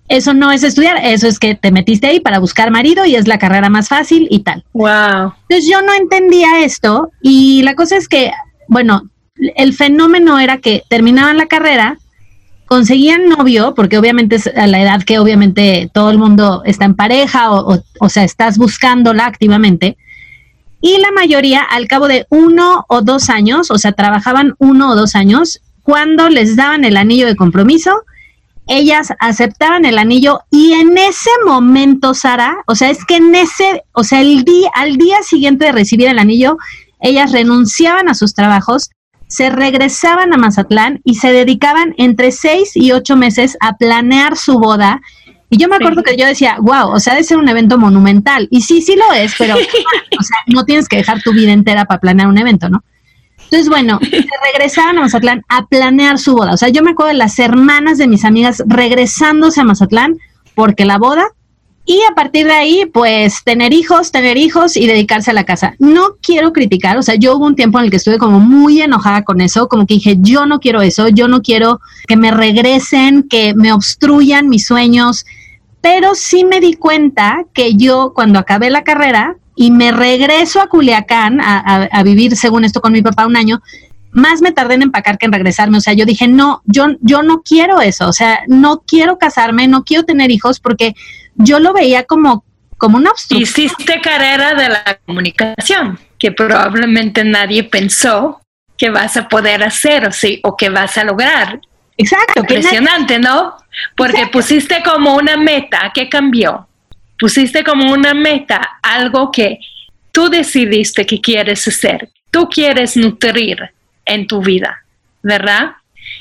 Eso 0.08 0.34
no 0.34 0.52
es 0.52 0.64
estudiar, 0.64 0.98
eso 1.04 1.28
es 1.28 1.40
que 1.40 1.56
te 1.56 1.72
metiste 1.72 2.08
ahí 2.08 2.20
para 2.20 2.40
buscar 2.40 2.70
marido 2.70 3.06
y 3.06 3.16
es 3.16 3.28
la 3.28 3.40
carrera 3.40 3.70
más 3.70 3.90
fácil 3.90 4.28
y 4.30 4.40
tal. 4.40 4.64
Wow. 4.74 5.34
Entonces 5.48 5.68
yo 5.70 5.82
no 5.82 5.94
entendía 5.94 6.60
esto 6.60 7.12
y 7.22 7.64
la 7.64 7.74
cosa 7.74 7.98
es 7.98 8.08
que, 8.08 8.32
bueno, 8.68 9.10
el 9.56 9.74
fenómeno 9.74 10.40
era 10.40 10.60
que 10.60 10.84
terminaban 10.90 11.38
la 11.38 11.48
carrera, 11.48 11.98
conseguían 12.68 13.30
novio, 13.30 13.74
porque 13.76 13.98
obviamente 13.98 14.36
es 14.36 14.48
a 14.48 14.68
la 14.68 14.82
edad 14.82 15.04
que 15.04 15.18
obviamente 15.18 15.90
todo 15.92 16.12
el 16.12 16.20
mundo 16.20 16.62
está 16.66 16.86
en 16.86 16.96
pareja 16.96 17.52
o, 17.52 17.84
o 18.00 18.10
sea, 18.10 18.24
estás 18.24 18.58
buscándola 18.58 19.26
activamente. 19.26 19.98
Y 20.82 21.00
la 21.00 21.12
mayoría, 21.12 21.62
al 21.62 21.88
cabo 21.88 22.08
de 22.08 22.28
uno 22.30 22.86
o 22.90 23.02
dos 23.02 23.32
años, 23.32 23.72
o 23.72 23.80
sea, 23.80 23.94
trabajaban 23.94 24.54
uno 24.60 24.92
o 24.92 24.96
dos 24.96 25.16
años, 25.16 25.62
cuando 25.82 26.30
les 26.30 26.56
daban 26.56 26.86
el 26.86 26.98
anillo 26.98 27.26
de 27.26 27.36
compromiso, 27.36 28.04
ellas 28.68 29.14
aceptaban 29.20 29.86
el 29.86 29.98
anillo 29.98 30.40
y 30.50 30.74
en 30.74 30.98
ese 30.98 31.30
momento, 31.46 32.14
Sara, 32.14 32.58
o 32.68 32.76
sea, 32.76 32.90
es 32.90 33.06
que 33.06 33.18
en 33.18 33.36
ese, 33.36 33.84
o 33.94 34.04
sea, 34.04 34.22
el 34.22 34.44
día, 34.44 34.70
al 34.74 34.98
día 34.98 35.18
siguiente 35.24 35.66
de 35.66 35.72
recibir 35.72 36.08
el 36.08 36.20
anillo, 36.20 36.58
ellas 37.00 37.32
renunciaban 37.32 38.10
a 38.10 38.16
sus 38.16 38.34
trabajos, 38.34 38.90
se 39.28 39.50
regresaban 39.50 40.34
a 40.34 40.38
Mazatlán 40.38 41.02
y 41.04 41.16
se 41.16 41.32
dedicaban 41.32 41.94
entre 41.98 42.32
seis 42.32 42.72
y 42.76 42.92
ocho 42.92 43.16
meses 43.16 43.58
a 43.60 43.78
planear 43.78 44.38
su 44.38 44.60
boda. 44.60 45.02
Y 45.50 45.58
yo 45.58 45.68
me 45.68 45.76
acuerdo 45.76 46.04
que 46.04 46.18
yo 46.18 46.26
decía, 46.26 46.58
wow, 46.60 46.90
o 46.90 47.00
sea, 47.00 47.14
debe 47.14 47.24
ser 47.24 47.38
un 47.38 47.48
evento 47.48 47.78
monumental. 47.78 48.48
Y 48.50 48.62
sí, 48.62 48.82
sí 48.82 48.96
lo 48.96 49.14
es, 49.14 49.36
pero, 49.38 49.56
o 50.20 50.24
sea, 50.24 50.38
no 50.48 50.66
tienes 50.66 50.88
que 50.88 50.98
dejar 50.98 51.22
tu 51.22 51.34
vida 51.34 51.52
entera 51.52 51.86
para 51.86 52.00
planear 52.00 52.28
un 52.28 52.38
evento, 52.38 52.70
¿no? 52.70 52.84
Entonces, 53.46 53.70
bueno, 53.70 54.00
se 54.10 54.26
regresaban 54.54 54.98
a 54.98 55.02
Mazatlán 55.02 55.44
a 55.50 55.66
planear 55.66 56.18
su 56.18 56.34
boda. 56.34 56.54
O 56.54 56.58
sea, 56.58 56.70
yo 56.70 56.84
me 56.84 56.92
acuerdo 56.92 57.10
de 57.10 57.18
las 57.18 57.40
hermanas 57.40 57.98
de 57.98 58.08
mis 58.08 58.26
amigas 58.26 58.64
regresándose 58.68 59.62
a 59.62 59.64
Mazatlán 59.64 60.18
porque 60.56 60.86
la 60.86 60.98
boda 60.98 61.26
y 61.88 62.02
a 62.10 62.16
partir 62.16 62.48
de 62.48 62.54
ahí, 62.54 62.86
pues 62.92 63.44
tener 63.44 63.72
hijos, 63.72 64.12
tener 64.12 64.38
hijos 64.38 64.76
y 64.76 64.88
dedicarse 64.88 65.30
a 65.30 65.36
la 65.36 65.44
casa. 65.44 65.76
No 65.78 66.16
quiero 66.20 66.52
criticar, 66.52 66.98
o 66.98 67.04
sea, 67.04 67.14
yo 67.14 67.38
hubo 67.38 67.46
un 67.46 67.56
tiempo 67.56 67.78
en 67.78 67.86
el 67.86 67.92
que 67.92 67.98
estuve 67.98 68.18
como 68.18 68.40
muy 68.40 68.82
enojada 68.82 69.24
con 69.24 69.40
eso, 69.40 69.68
como 69.68 69.86
que 69.86 69.94
dije, 69.96 70.18
yo 70.20 70.48
no 70.48 70.60
quiero 70.60 70.82
eso, 70.82 71.10
yo 71.10 71.28
no 71.28 71.44
quiero 71.44 71.80
que 72.08 72.18
me 72.18 72.32
regresen, 72.32 73.24
que 73.30 73.54
me 73.54 73.72
obstruyan 73.72 74.50
mis 74.50 74.66
sueños, 74.66 75.26
pero 75.80 76.16
sí 76.16 76.44
me 76.44 76.60
di 76.60 76.74
cuenta 76.74 77.46
que 77.54 77.76
yo 77.76 78.14
cuando 78.16 78.40
acabé 78.40 78.72
la 78.72 78.84
carrera, 78.84 79.36
y 79.56 79.72
me 79.72 79.92
regreso 79.92 80.62
a 80.62 80.68
Culiacán 80.68 81.40
a, 81.42 82.04
vivir, 82.04 82.36
según 82.36 82.66
esto, 82.66 82.82
con 82.82 82.92
mi 82.92 83.02
papá 83.02 83.26
un 83.26 83.38
año, 83.38 83.62
más 84.12 84.42
me 84.42 84.52
tardé 84.52 84.76
en 84.76 84.84
empacar 84.84 85.18
que 85.18 85.26
en 85.26 85.32
regresarme. 85.32 85.78
O 85.78 85.82
sea, 85.82 85.94
yo 85.94 86.06
dije, 86.06 86.28
no, 86.28 86.62
yo, 86.66 86.88
yo 87.02 87.24
no 87.24 87.42
quiero 87.42 87.82
eso. 87.82 88.08
O 88.08 88.14
sea, 88.14 88.42
no 88.48 88.84
quiero 88.86 89.18
casarme, 89.18 89.68
no 89.68 89.84
quiero 89.84 90.04
tener 90.04 90.32
hijos 90.32 90.60
porque 90.60 90.94
yo 91.36 91.60
lo 91.60 91.74
veía 91.74 92.04
como, 92.04 92.44
como 92.78 92.98
una 92.98 93.12
obstrucción. 93.12 93.66
Hiciste 93.66 94.02
carrera 94.02 94.54
de 94.54 94.70
la 94.70 95.00
comunicación, 95.06 96.00
que 96.18 96.32
probablemente 96.32 97.24
nadie 97.24 97.64
pensó 97.64 98.42
que 98.78 98.90
vas 98.90 99.16
a 99.18 99.28
poder 99.28 99.64
hacer 99.64 100.08
o, 100.08 100.12
sí, 100.12 100.40
o 100.44 100.56
que 100.58 100.70
vas 100.70 100.98
a 100.98 101.04
lograr. 101.04 101.60
Exacto. 101.98 102.42
Impresionante, 102.42 103.20
¿no? 103.20 103.56
Porque 103.96 104.28
pusiste 104.28 104.84
como 104.84 105.16
una 105.16 105.38
meta, 105.38 105.92
¿qué 105.94 106.10
cambió? 106.10 106.68
Pusiste 107.20 107.64
como 107.64 107.92
una 107.92 108.14
meta 108.14 108.80
algo 108.82 109.32
que 109.32 109.60
tú 110.12 110.30
decidiste 110.30 111.06
que 111.06 111.20
quieres 111.20 111.68
hacer, 111.68 112.10
tú 112.32 112.48
quieres 112.50 112.96
nutrir 112.96 113.72
en 114.06 114.28
tu 114.28 114.42
vida, 114.42 114.84
¿verdad? 115.22 115.74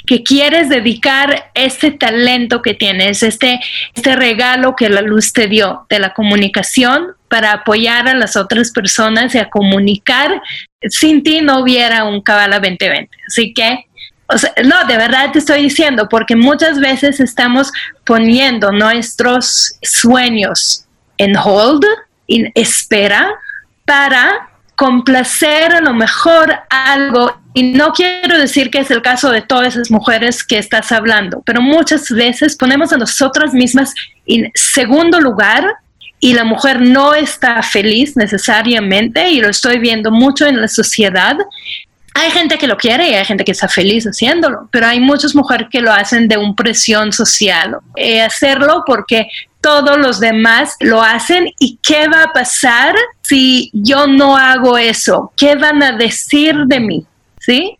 Que 0.06 0.22
quieres 0.22 0.68
dedicar 0.68 1.50
este 1.54 1.90
talento 1.90 2.62
que 2.62 2.74
tienes, 2.74 3.22
este, 3.22 3.60
este 3.94 4.16
regalo 4.16 4.74
que 4.74 4.88
la 4.88 5.02
luz 5.02 5.32
te 5.32 5.46
dio 5.46 5.86
de 5.88 5.98
la 5.98 6.12
comunicación 6.14 7.08
para 7.28 7.52
apoyar 7.52 8.08
a 8.08 8.14
las 8.14 8.36
otras 8.36 8.70
personas 8.70 9.34
y 9.34 9.38
a 9.38 9.50
comunicar. 9.50 10.40
Sin 10.88 11.22
ti 11.22 11.40
no 11.40 11.60
hubiera 11.60 12.04
un 12.04 12.22
Cabala 12.22 12.58
2020. 12.58 13.16
Así 13.28 13.52
que 13.52 13.86
no, 14.64 14.86
de 14.86 14.96
verdad 14.96 15.32
te 15.32 15.38
estoy 15.38 15.62
diciendo, 15.62 16.08
porque 16.08 16.34
muchas 16.34 16.80
veces 16.80 17.20
estamos 17.20 17.72
poniendo 18.04 18.72
nuestros 18.72 19.78
sueños 19.82 20.83
en 21.18 21.36
hold, 21.36 21.84
en 22.28 22.50
espera, 22.54 23.30
para 23.84 24.50
complacer 24.76 25.72
a 25.72 25.80
lo 25.80 25.94
mejor 25.94 26.54
algo. 26.70 27.40
Y 27.54 27.62
no 27.62 27.92
quiero 27.92 28.38
decir 28.38 28.70
que 28.70 28.78
es 28.78 28.90
el 28.90 29.02
caso 29.02 29.30
de 29.30 29.42
todas 29.42 29.68
esas 29.74 29.90
mujeres 29.90 30.42
que 30.42 30.58
estás 30.58 30.90
hablando, 30.90 31.42
pero 31.46 31.60
muchas 31.60 32.10
veces 32.10 32.56
ponemos 32.56 32.92
a 32.92 32.96
nosotras 32.96 33.52
mismas 33.52 33.94
en 34.26 34.50
segundo 34.54 35.20
lugar 35.20 35.64
y 36.18 36.32
la 36.32 36.44
mujer 36.44 36.80
no 36.80 37.14
está 37.14 37.62
feliz 37.62 38.16
necesariamente, 38.16 39.28
y 39.30 39.40
lo 39.40 39.50
estoy 39.50 39.78
viendo 39.78 40.10
mucho 40.10 40.46
en 40.46 40.58
la 40.60 40.68
sociedad. 40.68 41.36
Hay 42.14 42.30
gente 42.30 42.56
que 42.56 42.66
lo 42.66 42.76
quiere 42.76 43.10
y 43.10 43.14
hay 43.14 43.24
gente 43.24 43.44
que 43.44 43.52
está 43.52 43.68
feliz 43.68 44.06
haciéndolo, 44.06 44.68
pero 44.72 44.86
hay 44.86 45.00
muchas 45.00 45.34
mujeres 45.34 45.68
que 45.70 45.82
lo 45.82 45.92
hacen 45.92 46.26
de 46.26 46.38
un 46.38 46.56
presión 46.56 47.12
social. 47.12 47.76
Eh, 47.96 48.22
hacerlo 48.22 48.84
porque 48.86 49.26
todos 49.64 49.96
los 49.96 50.20
demás 50.20 50.76
lo 50.80 51.00
hacen 51.00 51.46
y 51.58 51.78
qué 51.82 52.06
va 52.06 52.24
a 52.24 52.32
pasar 52.34 52.94
si 53.22 53.70
yo 53.72 54.06
no 54.06 54.36
hago 54.36 54.76
eso, 54.76 55.32
qué 55.38 55.56
van 55.56 55.82
a 55.82 55.92
decir 55.92 56.54
de 56.66 56.80
mí. 56.80 57.06
¿Sí? 57.44 57.76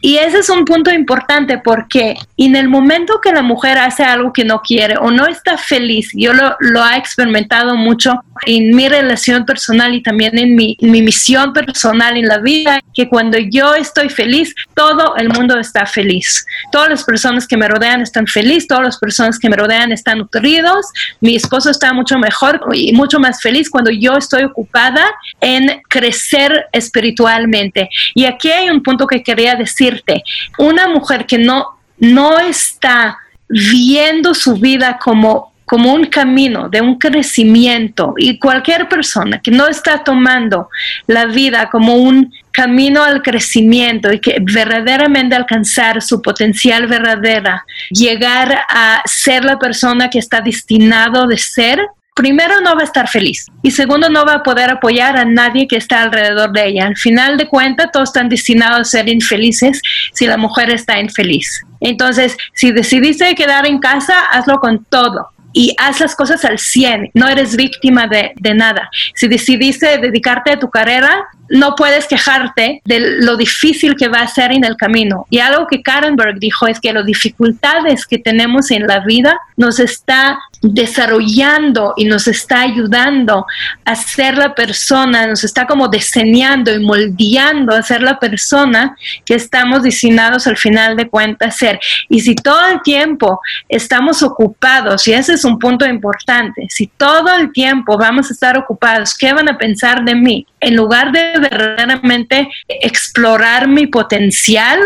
Y 0.00 0.16
ese 0.16 0.38
es 0.38 0.50
un 0.50 0.64
punto 0.64 0.92
importante 0.92 1.58
porque 1.58 2.14
en 2.36 2.56
el 2.56 2.68
momento 2.68 3.20
que 3.22 3.32
la 3.32 3.42
mujer 3.42 3.78
hace 3.78 4.04
algo 4.04 4.32
que 4.32 4.44
no 4.44 4.60
quiere 4.60 4.96
o 4.98 5.10
no 5.10 5.26
está 5.26 5.56
feliz, 5.56 6.10
yo 6.14 6.32
lo, 6.32 6.56
lo 6.60 6.86
he 6.86 6.96
experimentado 6.96 7.76
mucho 7.76 8.22
en 8.44 8.74
mi 8.74 8.88
relación 8.88 9.44
personal 9.44 9.94
y 9.94 10.02
también 10.02 10.38
en 10.38 10.54
mi, 10.54 10.76
mi 10.80 11.02
misión 11.02 11.52
personal 11.52 12.16
en 12.16 12.28
la 12.28 12.38
vida, 12.38 12.80
que 12.94 13.08
cuando 13.08 13.38
yo 13.38 13.74
estoy 13.74 14.08
feliz, 14.08 14.54
todo 14.74 15.16
el 15.16 15.28
mundo 15.30 15.58
está 15.58 15.86
feliz. 15.86 16.44
Todas 16.70 16.88
las 16.88 17.04
personas 17.04 17.46
que 17.46 17.56
me 17.56 17.68
rodean 17.68 18.02
están 18.02 18.26
felices, 18.26 18.68
todas 18.68 18.84
las 18.84 18.98
personas 18.98 19.38
que 19.38 19.48
me 19.48 19.56
rodean 19.56 19.92
están 19.92 20.18
nutridos, 20.18 20.86
mi 21.20 21.36
esposo 21.36 21.70
está 21.70 21.92
mucho 21.92 22.18
mejor 22.18 22.60
y 22.72 22.92
mucho 22.92 23.18
más 23.18 23.40
feliz 23.40 23.70
cuando 23.70 23.90
yo 23.90 24.16
estoy 24.16 24.44
ocupada 24.44 25.04
en 25.40 25.80
crecer 25.88 26.66
espiritualmente. 26.72 27.88
Y 28.14 28.24
aquí 28.24 28.50
hay 28.50 28.70
un 28.70 28.82
punto 28.82 29.05
que 29.06 29.22
quería 29.22 29.54
decirte. 29.54 30.22
Una 30.58 30.88
mujer 30.88 31.26
que 31.26 31.38
no, 31.38 31.78
no 31.98 32.38
está 32.38 33.18
viendo 33.48 34.34
su 34.34 34.54
vida 34.54 34.98
como 34.98 35.56
como 35.66 35.92
un 35.92 36.04
camino 36.04 36.68
de 36.68 36.80
un 36.80 36.96
crecimiento 36.96 38.14
y 38.16 38.38
cualquier 38.38 38.88
persona 38.88 39.40
que 39.40 39.50
no 39.50 39.66
está 39.66 40.04
tomando 40.04 40.70
la 41.08 41.26
vida 41.26 41.68
como 41.70 41.96
un 41.96 42.32
camino 42.52 43.02
al 43.02 43.20
crecimiento 43.20 44.12
y 44.12 44.20
que 44.20 44.38
verdaderamente 44.40 45.34
alcanzar 45.34 46.00
su 46.00 46.22
potencial 46.22 46.86
verdadera, 46.86 47.66
llegar 47.90 48.60
a 48.68 49.02
ser 49.04 49.44
la 49.44 49.58
persona 49.58 50.08
que 50.08 50.20
está 50.20 50.40
destinado 50.40 51.26
de 51.26 51.36
ser, 51.36 51.80
primero 52.16 52.62
no 52.62 52.74
va 52.74 52.80
a 52.80 52.84
estar 52.84 53.08
feliz 53.08 53.46
y 53.62 53.70
segundo 53.70 54.08
no 54.08 54.24
va 54.24 54.36
a 54.36 54.42
poder 54.42 54.70
apoyar 54.70 55.18
a 55.18 55.26
nadie 55.26 55.68
que 55.68 55.76
está 55.76 56.02
alrededor 56.02 56.50
de 56.50 56.66
ella. 56.66 56.86
Al 56.86 56.96
final 56.96 57.36
de 57.36 57.46
cuentas, 57.46 57.92
todos 57.92 58.08
están 58.08 58.30
destinados 58.30 58.80
a 58.80 58.84
ser 58.84 59.08
infelices 59.08 59.82
si 60.14 60.26
la 60.26 60.38
mujer 60.38 60.70
está 60.70 60.98
infeliz. 60.98 61.62
Entonces, 61.78 62.36
si 62.54 62.72
decidiste 62.72 63.34
quedar 63.34 63.66
en 63.66 63.78
casa, 63.78 64.18
hazlo 64.32 64.58
con 64.60 64.84
todo 64.86 65.28
y 65.52 65.74
haz 65.78 66.00
las 66.00 66.14
cosas 66.14 66.44
al 66.44 66.58
100, 66.58 67.10
no 67.14 67.28
eres 67.28 67.56
víctima 67.56 68.06
de, 68.06 68.32
de, 68.36 68.54
nada. 68.54 68.90
Si 69.14 69.26
decidiste 69.26 69.98
dedicarte 69.98 70.52
a 70.52 70.58
tu 70.58 70.68
carrera, 70.68 71.26
no 71.48 71.74
puedes 71.76 72.06
quejarte 72.06 72.82
de 72.84 73.00
lo 73.22 73.36
difícil 73.36 73.94
que 73.96 74.08
va 74.08 74.20
a 74.20 74.28
ser 74.28 74.52
en 74.52 74.64
el 74.64 74.76
camino. 74.76 75.26
Y 75.30 75.38
algo 75.38 75.66
que 75.66 75.82
Karenberg 75.82 76.38
dijo 76.38 76.66
es 76.66 76.80
que 76.80 76.92
las 76.92 77.06
dificultades 77.06 78.06
que 78.06 78.18
tenemos 78.18 78.70
en 78.70 78.86
la 78.86 79.00
vida 79.00 79.38
nos 79.56 79.80
está 79.80 80.38
desarrollando 80.62 81.94
y 81.96 82.04
nos 82.04 82.28
está 82.28 82.62
ayudando 82.62 83.46
a 83.84 83.94
ser 83.94 84.36
la 84.36 84.54
persona, 84.54 85.26
nos 85.26 85.44
está 85.44 85.66
como 85.66 85.88
diseñando 85.88 86.74
y 86.74 86.84
moldeando 86.84 87.74
a 87.74 87.82
ser 87.82 88.02
la 88.02 88.18
persona 88.18 88.96
que 89.24 89.34
estamos 89.34 89.82
destinados 89.82 90.46
al 90.46 90.56
final 90.56 90.96
de 90.96 91.08
cuentas 91.08 91.56
ser. 91.56 91.78
Y 92.08 92.20
si 92.20 92.34
todo 92.34 92.66
el 92.66 92.82
tiempo 92.82 93.40
estamos 93.68 94.22
ocupados, 94.22 95.06
y 95.06 95.12
ese 95.12 95.34
es 95.34 95.44
un 95.44 95.58
punto 95.58 95.86
importante, 95.86 96.66
si 96.68 96.86
todo 96.86 97.34
el 97.34 97.52
tiempo 97.52 97.96
vamos 97.96 98.30
a 98.30 98.32
estar 98.32 98.58
ocupados, 98.58 99.14
¿qué 99.14 99.32
van 99.32 99.48
a 99.48 99.58
pensar 99.58 100.04
de 100.04 100.14
mí? 100.14 100.46
En 100.60 100.76
lugar 100.76 101.12
de 101.12 101.38
verdaderamente 101.38 102.48
explorar 102.68 103.68
mi 103.68 103.86
potencial, 103.86 104.80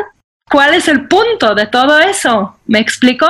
¿cuál 0.48 0.74
es 0.74 0.88
el 0.88 1.06
punto 1.08 1.54
de 1.54 1.66
todo 1.66 1.98
eso? 2.00 2.56
¿Me 2.66 2.78
explico? 2.78 3.26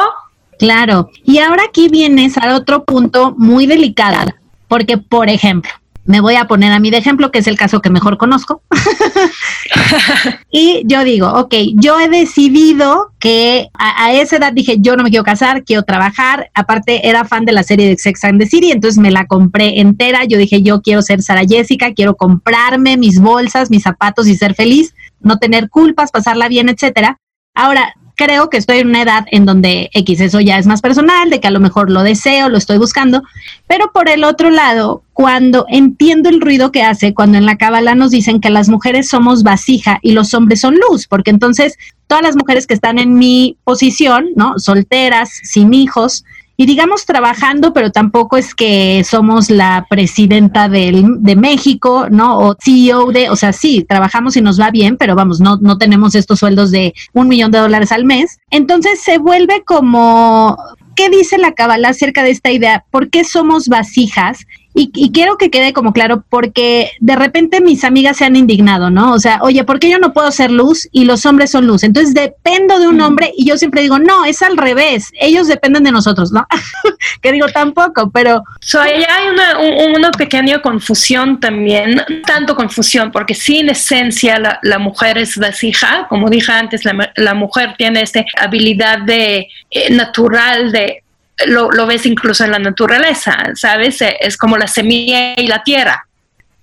Claro. 0.60 1.10
Y 1.24 1.38
ahora 1.38 1.64
aquí 1.66 1.88
vienes 1.88 2.36
al 2.36 2.52
otro 2.52 2.84
punto 2.84 3.34
muy 3.38 3.66
delicado, 3.66 4.30
porque, 4.68 4.98
por 4.98 5.30
ejemplo, 5.30 5.70
me 6.04 6.20
voy 6.20 6.34
a 6.34 6.46
poner 6.46 6.70
a 6.70 6.78
mí 6.80 6.90
de 6.90 6.98
ejemplo, 6.98 7.30
que 7.30 7.38
es 7.38 7.46
el 7.46 7.56
caso 7.56 7.80
que 7.80 7.88
mejor 7.88 8.18
conozco. 8.18 8.62
y 10.50 10.82
yo 10.84 11.02
digo, 11.02 11.28
ok, 11.32 11.54
yo 11.76 11.98
he 11.98 12.10
decidido 12.10 13.10
que 13.18 13.68
a, 13.72 14.12
esa 14.12 14.36
edad 14.36 14.52
dije, 14.52 14.76
yo 14.80 14.96
no 14.96 15.02
me 15.02 15.08
quiero 15.08 15.24
casar, 15.24 15.64
quiero 15.64 15.82
trabajar. 15.82 16.50
Aparte, 16.52 17.08
era 17.08 17.24
fan 17.24 17.46
de 17.46 17.52
la 17.52 17.62
serie 17.62 17.88
de 17.88 17.96
Sex 17.96 18.22
and 18.24 18.38
the 18.38 18.46
City, 18.46 18.70
entonces 18.70 19.00
me 19.00 19.10
la 19.10 19.26
compré 19.26 19.80
entera. 19.80 20.26
Yo 20.26 20.36
dije, 20.36 20.60
yo 20.60 20.82
quiero 20.82 21.00
ser 21.00 21.22
Sara 21.22 21.46
Jessica, 21.48 21.94
quiero 21.94 22.16
comprarme 22.16 22.98
mis 22.98 23.18
bolsas, 23.18 23.70
mis 23.70 23.84
zapatos 23.84 24.28
y 24.28 24.36
ser 24.36 24.54
feliz, 24.54 24.94
no 25.20 25.38
tener 25.38 25.70
culpas, 25.70 26.10
pasarla 26.10 26.48
bien, 26.48 26.68
etcétera. 26.68 27.16
Ahora, 27.54 27.94
creo 28.20 28.50
que 28.50 28.58
estoy 28.58 28.80
en 28.80 28.88
una 28.88 29.00
edad 29.00 29.24
en 29.30 29.46
donde 29.46 29.88
X, 29.94 30.20
eso 30.20 30.40
ya 30.40 30.58
es 30.58 30.66
más 30.66 30.82
personal, 30.82 31.30
de 31.30 31.40
que 31.40 31.48
a 31.48 31.50
lo 31.50 31.58
mejor 31.58 31.90
lo 31.90 32.02
deseo, 32.02 32.50
lo 32.50 32.58
estoy 32.58 32.76
buscando, 32.76 33.22
pero 33.66 33.90
por 33.92 34.10
el 34.10 34.24
otro 34.24 34.50
lado, 34.50 35.02
cuando 35.14 35.64
entiendo 35.70 36.28
el 36.28 36.42
ruido 36.42 36.70
que 36.70 36.82
hace, 36.82 37.14
cuando 37.14 37.38
en 37.38 37.46
la 37.46 37.56
cábala 37.56 37.94
nos 37.94 38.10
dicen 38.10 38.38
que 38.38 38.50
las 38.50 38.68
mujeres 38.68 39.08
somos 39.08 39.42
vasija 39.42 40.00
y 40.02 40.12
los 40.12 40.34
hombres 40.34 40.60
son 40.60 40.76
luz, 40.90 41.06
porque 41.06 41.30
entonces 41.30 41.78
todas 42.08 42.22
las 42.22 42.36
mujeres 42.36 42.66
que 42.66 42.74
están 42.74 42.98
en 42.98 43.14
mi 43.14 43.56
posición, 43.64 44.26
¿no? 44.36 44.58
Solteras, 44.58 45.30
sin 45.42 45.72
hijos, 45.72 46.26
y 46.60 46.66
digamos 46.66 47.06
trabajando, 47.06 47.72
pero 47.72 47.90
tampoco 47.90 48.36
es 48.36 48.54
que 48.54 49.02
somos 49.02 49.48
la 49.48 49.86
presidenta 49.88 50.68
de 50.68 51.34
México, 51.34 52.08
¿no? 52.10 52.38
O 52.38 52.54
CEO 52.62 53.12
de, 53.12 53.30
o 53.30 53.36
sea, 53.36 53.54
sí, 53.54 53.86
trabajamos 53.88 54.36
y 54.36 54.42
nos 54.42 54.60
va 54.60 54.70
bien, 54.70 54.98
pero 54.98 55.14
vamos, 55.14 55.40
no, 55.40 55.56
no 55.56 55.78
tenemos 55.78 56.14
estos 56.14 56.38
sueldos 56.38 56.70
de 56.70 56.92
un 57.14 57.28
millón 57.28 57.50
de 57.50 57.60
dólares 57.60 57.92
al 57.92 58.04
mes. 58.04 58.40
Entonces 58.50 59.00
se 59.00 59.16
vuelve 59.16 59.62
como, 59.64 60.58
¿qué 60.96 61.08
dice 61.08 61.38
la 61.38 61.52
Kabbalah 61.52 61.88
acerca 61.88 62.22
de 62.24 62.30
esta 62.32 62.50
idea? 62.50 62.84
¿Por 62.90 63.08
qué 63.08 63.24
somos 63.24 63.68
vasijas? 63.68 64.40
Y, 64.72 65.10
quiero 65.12 65.36
que 65.36 65.50
quede 65.50 65.72
como 65.72 65.92
claro, 65.92 66.22
porque 66.28 66.92
de 67.00 67.16
repente 67.16 67.60
mis 67.60 67.82
amigas 67.82 68.18
se 68.18 68.24
han 68.24 68.36
indignado, 68.36 68.88
¿no? 68.88 69.12
O 69.12 69.18
sea, 69.18 69.40
oye, 69.42 69.64
¿por 69.64 69.80
qué 69.80 69.90
yo 69.90 69.98
no 69.98 70.12
puedo 70.12 70.30
ser 70.30 70.50
luz 70.52 70.88
y 70.92 71.04
los 71.04 71.26
hombres 71.26 71.50
son 71.50 71.66
luz? 71.66 71.82
Entonces 71.82 72.14
dependo 72.14 72.78
de 72.78 72.86
un 72.86 72.98
mm. 72.98 73.02
hombre 73.02 73.32
y 73.36 73.46
yo 73.46 73.56
siempre 73.56 73.82
digo, 73.82 73.98
no, 73.98 74.24
es 74.24 74.42
al 74.42 74.56
revés, 74.56 75.10
ellos 75.20 75.48
dependen 75.48 75.82
de 75.82 75.92
nosotros, 75.92 76.30
¿no? 76.30 76.46
que 77.20 77.32
digo 77.32 77.48
tampoco, 77.48 78.10
pero... 78.10 78.44
So, 78.60 78.80
ahí 78.80 79.02
hay 79.02 79.28
una, 79.28 79.58
una 79.98 80.10
pequeña 80.12 80.62
confusión 80.62 81.40
también, 81.40 82.00
tanto 82.24 82.54
confusión, 82.54 83.10
porque 83.10 83.34
sí, 83.34 83.58
en 83.58 83.70
esencia 83.70 84.38
la, 84.62 84.78
mujer 84.78 85.18
es 85.18 85.36
vasija, 85.36 86.06
como 86.08 86.30
dije 86.30 86.52
antes, 86.52 86.84
la, 86.84 87.12
la 87.16 87.34
mujer 87.34 87.74
tiene 87.76 88.02
esta 88.02 88.24
habilidad 88.38 89.00
de, 89.00 89.48
eh, 89.70 89.90
natural 89.92 90.72
de 90.72 91.02
lo, 91.46 91.86
ves 91.86 92.06
incluso 92.06 92.44
en 92.44 92.52
la 92.52 92.58
naturaleza, 92.58 93.36
¿sabes? 93.54 94.00
E, 94.02 94.16
es 94.20 94.36
como 94.36 94.56
la 94.56 94.66
semilla 94.66 95.34
y 95.36 95.46
la 95.46 95.62
tierra. 95.62 96.06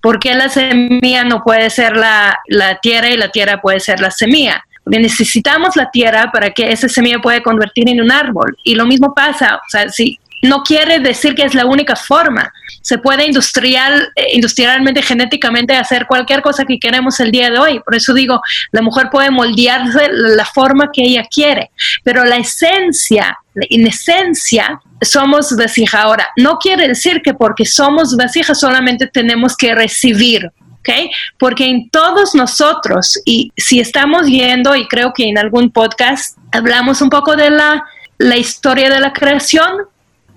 ¿Por 0.02 0.20
qué 0.20 0.36
la 0.36 0.50
semilla 0.50 1.24
no 1.24 1.44
puede 1.44 1.70
ser 1.70 1.98
la, 1.98 2.40
la 2.48 2.80
tierra 2.80 3.10
y 3.10 3.18
la 3.18 3.30
tierra 3.30 3.62
puede 3.62 3.80
ser 3.80 4.00
la 4.00 4.12
semilla? 4.12 4.64
Porque 4.84 5.00
necesitamos 5.00 5.76
la 5.76 5.90
tierra 5.92 6.32
para 6.32 6.52
que 6.52 6.72
esa 6.72 6.88
semilla 6.88 7.20
pueda 7.20 7.42
convertir 7.42 7.90
en 7.90 8.02
un 8.02 8.12
árbol. 8.12 8.58
Y 8.64 8.76
lo 8.76 8.86
mismo 8.86 9.14
pasa, 9.14 9.56
o 9.56 9.70
sea, 9.70 9.90
si 9.90 10.20
no 10.42 10.64
quiere 10.64 11.00
decir 11.00 11.36
que 11.36 11.44
es 11.44 11.54
la 11.54 11.66
única 11.66 11.96
forma. 11.96 12.52
Se 12.82 12.98
puede 12.98 13.26
industrial, 13.26 14.10
eh, 14.16 14.28
industrialmente, 14.34 15.02
genéticamente 15.02 15.76
hacer 15.76 16.06
cualquier 16.06 16.42
cosa 16.42 16.66
que 16.66 16.80
queremos 16.80 17.20
el 17.20 17.32
día 17.32 17.50
de 17.50 17.58
hoy. 17.58 17.80
Por 17.80 17.96
eso 17.96 18.14
digo, 18.14 18.42
la 18.72 18.82
mujer 18.82 19.10
puede 19.12 19.32
moldearse 19.32 20.08
la 20.12 20.46
forma 20.46 20.90
que 20.94 21.04
ella 21.04 21.24
quiere, 21.30 21.72
pero 22.04 22.24
la 22.24 22.38
esencia, 22.38 23.38
en 23.56 23.88
esencia, 23.88 24.80
somos 25.02 25.56
vasija. 25.56 26.02
Ahora, 26.02 26.28
no 26.38 26.58
quiere 26.58 26.88
decir 26.88 27.22
que 27.22 27.34
porque 27.34 27.66
somos 27.66 28.16
vasija 28.16 28.56
solamente 28.56 29.08
tenemos 29.08 29.56
que 29.56 29.74
recibir. 29.76 30.52
¿Okay? 30.80 31.12
Porque 31.38 31.66
en 31.66 31.90
todos 31.90 32.34
nosotros, 32.34 33.20
y 33.26 33.52
si 33.58 33.82
estamos 33.82 34.28
viendo, 34.28 34.74
y 34.74 34.88
creo 34.88 35.12
que 35.14 35.28
en 35.28 35.38
algún 35.38 35.70
podcast 35.70 36.38
hablamos 36.54 37.02
un 37.02 37.10
poco 37.10 37.36
de 37.36 37.50
la 37.50 38.38
historia 38.38 38.90
de 38.90 39.02
la 39.02 39.12
creación, 39.12 39.70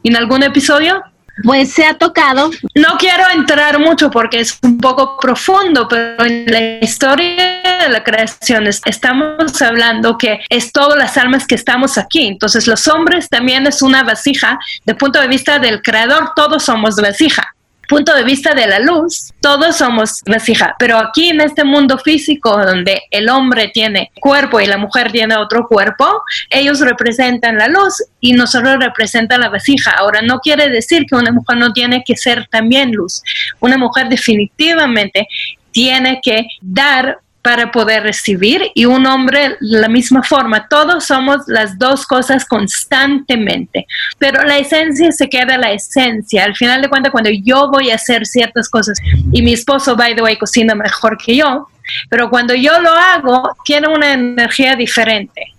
en 0.05 0.17
algún 0.17 0.43
episodio? 0.43 1.03
Pues 1.43 1.73
se 1.73 1.85
ha 1.87 1.95
tocado. 1.95 2.51
No 2.75 2.97
quiero 2.99 3.25
entrar 3.35 3.79
mucho 3.79 4.11
porque 4.11 4.41
es 4.41 4.59
un 4.63 4.79
poco 4.79 5.17
profundo, 5.19 5.89
pero 5.89 6.25
en 6.25 6.45
la 6.47 6.61
historia 6.85 7.63
de 7.81 7.89
la 7.89 8.05
creación 8.05 8.67
estamos 8.67 9.63
hablando 9.63 10.19
que 10.19 10.41
es 10.51 10.71
todas 10.71 10.99
las 10.99 11.17
almas 11.17 11.47
que 11.47 11.55
estamos 11.55 11.97
aquí. 11.97 12.27
Entonces 12.27 12.67
los 12.67 12.87
hombres 12.89 13.29
también 13.29 13.67
es 13.67 13.81
una 13.81 14.03
vasija. 14.03 14.59
De 14.85 14.95
punto 14.95 15.21
de 15.21 15.29
vista 15.29 15.59
del 15.59 15.81
creador, 15.81 16.33
todos 16.37 16.63
somos 16.63 16.97
vasija 16.97 17.55
punto 17.91 18.15
de 18.15 18.23
vista 18.23 18.55
de 18.55 18.69
la 18.69 18.79
luz, 18.79 19.33
todos 19.41 19.77
somos 19.77 20.21
vasija, 20.25 20.77
pero 20.79 20.97
aquí 20.97 21.31
en 21.31 21.41
este 21.41 21.65
mundo 21.65 21.99
físico 21.99 22.57
donde 22.65 23.03
el 23.11 23.29
hombre 23.29 23.69
tiene 23.75 24.13
cuerpo 24.21 24.61
y 24.61 24.67
la 24.67 24.79
mujer 24.79 25.11
tiene 25.11 25.37
otro 25.37 25.67
cuerpo, 25.67 26.07
ellos 26.51 26.79
representan 26.79 27.59
la 27.59 27.67
luz 27.67 27.95
y 28.21 28.33
nosotros 28.33 28.77
representan 28.79 29.41
la 29.41 29.49
vasija. 29.49 29.91
Ahora, 29.91 30.23
no 30.23 30.39
quiere 30.39 30.69
decir 30.69 31.05
que 31.05 31.17
una 31.17 31.33
mujer 31.33 31.59
no 31.59 31.73
tiene 31.73 32.05
que 32.07 32.17
ser 32.17 32.47
también 32.49 32.93
luz. 32.93 33.23
Una 33.59 33.77
mujer 33.77 34.09
definitivamente 34.09 35.27
tiene 35.73 36.21
que 36.23 36.47
dar 36.61 37.19
para 37.43 37.71
poder 37.71 38.03
recibir 38.03 38.71
y 38.75 38.85
un 38.85 39.07
hombre 39.07 39.57
la 39.61 39.89
misma 39.89 40.23
forma. 40.23 40.69
Todos 40.69 41.05
somos 41.05 41.39
las 41.47 41.79
dos 41.79 42.07
cosas 42.07 42.45
constantemente, 42.45 43.87
pero 44.19 44.45
la 44.45 44.59
esencia 44.59 45.11
se 45.13 45.29
queda 45.29 45.57
la 45.57 45.73
esencia. 45.73 46.45
Al 46.45 46.55
final 46.55 46.83
de 46.83 46.89
cuentas, 46.89 47.13
cuando 47.13 47.31
yo 47.31 47.71
voy 47.71 47.91
a 47.91 47.95
hacer 47.95 48.27
ciertas 48.27 48.69
cosas 48.69 48.99
y 49.33 49.43
mi 49.43 49.55
esposo, 49.55 49.97
by 49.97 50.15
the 50.15 50.23
way, 50.23 50.37
cocina 50.37 50.75
mejor 50.75 51.17
que 51.17 51.37
yo, 51.37 51.69
pero 52.11 52.29
cuando 52.29 52.55
yo 52.55 52.79
lo 52.81 52.91
hago, 52.91 53.57
tiene 53.65 53.89
una 53.89 54.13
energía 54.13 54.77
diferente. 54.77 55.55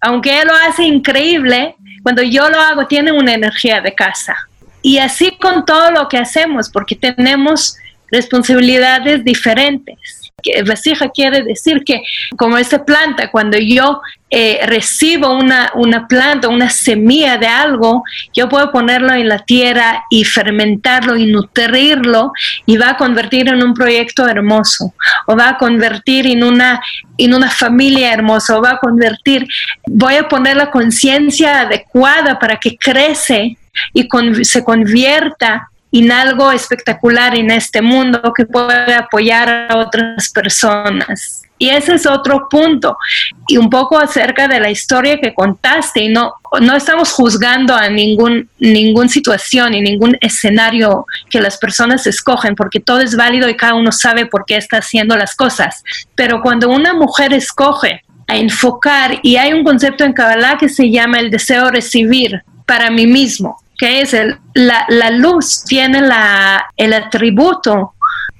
Aunque 0.00 0.40
él 0.40 0.48
lo 0.48 0.54
hace 0.54 0.84
increíble, 0.84 1.74
cuando 2.02 2.22
yo 2.22 2.48
lo 2.48 2.60
hago, 2.60 2.86
tiene 2.86 3.12
una 3.12 3.34
energía 3.34 3.80
de 3.80 3.94
casa. 3.94 4.36
Y 4.80 4.98
así 4.98 5.36
con 5.38 5.66
todo 5.66 5.90
lo 5.90 6.08
que 6.08 6.16
hacemos, 6.16 6.70
porque 6.70 6.96
tenemos 6.96 7.76
responsabilidades 8.10 9.24
diferentes 9.24 10.15
vasija 10.66 11.08
quiere 11.08 11.42
decir 11.42 11.82
que 11.84 12.02
como 12.36 12.58
esa 12.58 12.84
planta, 12.84 13.30
cuando 13.30 13.58
yo 13.58 14.00
eh, 14.28 14.60
recibo 14.66 15.34
una, 15.34 15.72
una 15.74 16.06
planta, 16.06 16.48
una 16.48 16.68
semilla 16.68 17.38
de 17.38 17.46
algo, 17.46 18.02
yo 18.34 18.48
puedo 18.48 18.70
ponerlo 18.70 19.12
en 19.12 19.28
la 19.28 19.38
tierra 19.38 20.04
y 20.10 20.24
fermentarlo 20.24 21.16
y 21.16 21.26
nutrirlo 21.26 22.32
y 22.66 22.76
va 22.76 22.90
a 22.90 22.96
convertir 22.96 23.48
en 23.48 23.62
un 23.62 23.72
proyecto 23.72 24.28
hermoso 24.28 24.92
o 25.26 25.36
va 25.36 25.50
a 25.50 25.58
convertir 25.58 26.26
en 26.26 26.44
una, 26.44 26.80
en 27.16 27.34
una 27.34 27.50
familia 27.50 28.12
hermosa 28.12 28.58
o 28.58 28.62
va 28.62 28.72
a 28.72 28.78
convertir, 28.78 29.46
voy 29.86 30.16
a 30.16 30.28
poner 30.28 30.56
la 30.56 30.70
conciencia 30.70 31.60
adecuada 31.60 32.38
para 32.38 32.56
que 32.56 32.76
crece 32.76 33.56
y 33.92 34.08
se 34.42 34.64
convierta 34.64 35.70
en 35.92 36.12
algo 36.12 36.52
espectacular 36.52 37.36
en 37.36 37.50
este 37.50 37.80
mundo 37.80 38.32
que 38.34 38.44
puede 38.44 38.94
apoyar 38.94 39.68
a 39.70 39.78
otras 39.78 40.30
personas. 40.30 41.42
Y 41.58 41.70
ese 41.70 41.94
es 41.94 42.06
otro 42.06 42.48
punto. 42.50 42.98
Y 43.48 43.56
un 43.56 43.70
poco 43.70 43.98
acerca 43.98 44.46
de 44.46 44.60
la 44.60 44.70
historia 44.70 45.18
que 45.18 45.32
contaste. 45.32 46.02
Y 46.02 46.08
no, 46.08 46.34
no 46.60 46.76
estamos 46.76 47.12
juzgando 47.12 47.74
a 47.74 47.88
ningún, 47.88 48.48
ninguna 48.58 49.08
situación 49.08 49.74
y 49.74 49.80
ningún 49.80 50.18
escenario 50.20 51.06
que 51.30 51.40
las 51.40 51.56
personas 51.56 52.06
escogen, 52.06 52.54
porque 52.54 52.80
todo 52.80 53.00
es 53.00 53.16
válido 53.16 53.48
y 53.48 53.56
cada 53.56 53.74
uno 53.74 53.90
sabe 53.90 54.26
por 54.26 54.44
qué 54.44 54.56
está 54.56 54.78
haciendo 54.78 55.16
las 55.16 55.34
cosas. 55.34 55.82
Pero 56.14 56.42
cuando 56.42 56.68
una 56.68 56.92
mujer 56.92 57.32
escoge 57.32 58.02
a 58.28 58.36
enfocar, 58.36 59.20
y 59.22 59.36
hay 59.36 59.52
un 59.52 59.64
concepto 59.64 60.04
en 60.04 60.12
Kabbalah 60.12 60.58
que 60.58 60.68
se 60.68 60.90
llama 60.90 61.20
el 61.20 61.30
deseo 61.30 61.66
de 61.66 61.70
recibir 61.70 62.42
para 62.66 62.90
mí 62.90 63.06
mismo, 63.06 63.62
que 63.78 64.00
es 64.00 64.14
el, 64.14 64.38
la, 64.54 64.86
la 64.88 65.10
luz, 65.10 65.64
tiene 65.64 66.00
la, 66.00 66.66
el 66.76 66.92
atributo 66.92 67.95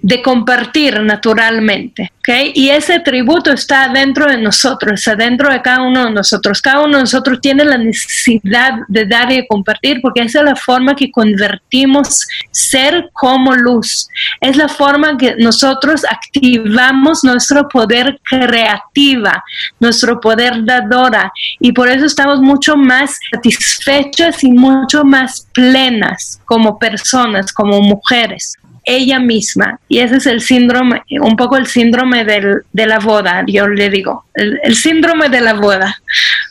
de 0.07 0.23
compartir 0.23 1.01
naturalmente. 1.01 2.13
Y 2.55 2.71
ese 2.71 3.01
tributo 3.01 3.53
está 3.53 3.89
dentro 3.89 4.27
de 4.27 4.39
nosotros, 4.39 5.01
está 5.01 5.17
dentro 5.17 5.53
de 5.53 5.61
cada 5.63 5.83
uno 5.83 6.05
de 6.05 6.13
nosotros. 6.13 6.63
Cada 6.63 6.81
uno 6.83 6.99
de 6.99 7.03
nosotros 7.03 7.41
tiene 7.41 7.65
la 7.65 7.77
necesidad 7.77 8.75
de 8.87 9.05
dar 9.05 9.33
y 9.33 9.37
de 9.37 9.47
compartir 9.49 10.01
porque 10.01 10.21
esa 10.21 10.41
es 10.41 10.45
la 10.45 10.55
forma 10.55 10.95
que 10.95 11.11
convertimos 11.11 12.25
ser 12.53 13.11
como 13.13 13.53
luz. 13.55 14.09
Es 14.41 14.57
la 14.57 14.69
forma 14.69 15.17
que 15.17 15.35
nosotros 15.39 16.05
activamos 16.09 17.25
nuestro 17.25 17.69
poder 17.69 18.21
creativa, 18.23 19.43
nuestro 19.81 20.21
poder 20.21 20.65
dadora. 20.65 21.33
Y 21.59 21.73
por 21.73 21.89
eso 21.89 22.07
estamos 22.07 22.41
mucho 22.41 22.77
más 22.77 23.19
satisfechas 23.33 24.45
y 24.45 24.53
mucho 24.53 25.05
más 25.05 25.49
plenas 25.53 26.41
como 26.45 26.79
personas, 26.79 27.53
como 27.53 27.81
mujeres 27.81 28.57
ella 28.87 29.19
misma. 29.19 29.79
Y 29.89 29.99
ese 29.99 30.17
es 30.17 30.27
el 30.27 30.41
síndrome, 30.41 31.03
un 31.21 31.37
poco 31.37 31.57
el 31.57 31.67
síndrome 31.67 32.25
del, 32.25 32.63
de 32.73 32.87
la 32.87 33.01
boda, 33.01 33.45
yo 33.47 33.69
le 33.69 33.91
digo, 33.91 34.25
el, 34.35 34.75
síndrome 34.77 35.29
de 35.29 35.41
la 35.43 35.55
boda. 35.55 36.01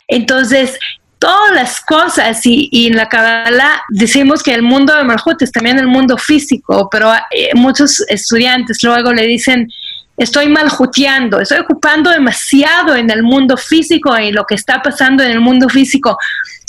Entonces, 0.06 0.78
todas 1.18 1.54
las 1.54 1.80
cosas 1.80 2.40
y, 2.44 2.86
en 2.86 2.96
la 2.96 3.08
Kabbalah 3.08 3.82
decimos 3.88 4.42
que 4.42 4.54
el 4.54 4.62
mundo 4.62 4.94
de 4.94 5.02
Malhut 5.02 5.40
es 5.40 5.50
también 5.50 5.78
el 5.78 5.88
mundo 5.88 6.18
físico, 6.18 6.88
pero 6.92 7.12
eh, 7.30 7.50
muchos 7.54 8.04
estudiantes 8.08 8.78
luego 8.82 9.12
le 9.12 9.26
dicen, 9.26 9.68
estoy 10.16 10.48
maljuteando, 10.48 11.40
estoy 11.40 11.58
ocupando 11.58 12.10
demasiado 12.10 12.94
en 12.94 13.10
el 13.10 13.22
mundo 13.22 13.56
físico 13.56 14.16
y 14.18 14.32
lo 14.32 14.44
que 14.44 14.54
está 14.54 14.82
pasando 14.82 15.22
en 15.22 15.30
el 15.30 15.40
mundo 15.40 15.68
físico. 15.68 16.16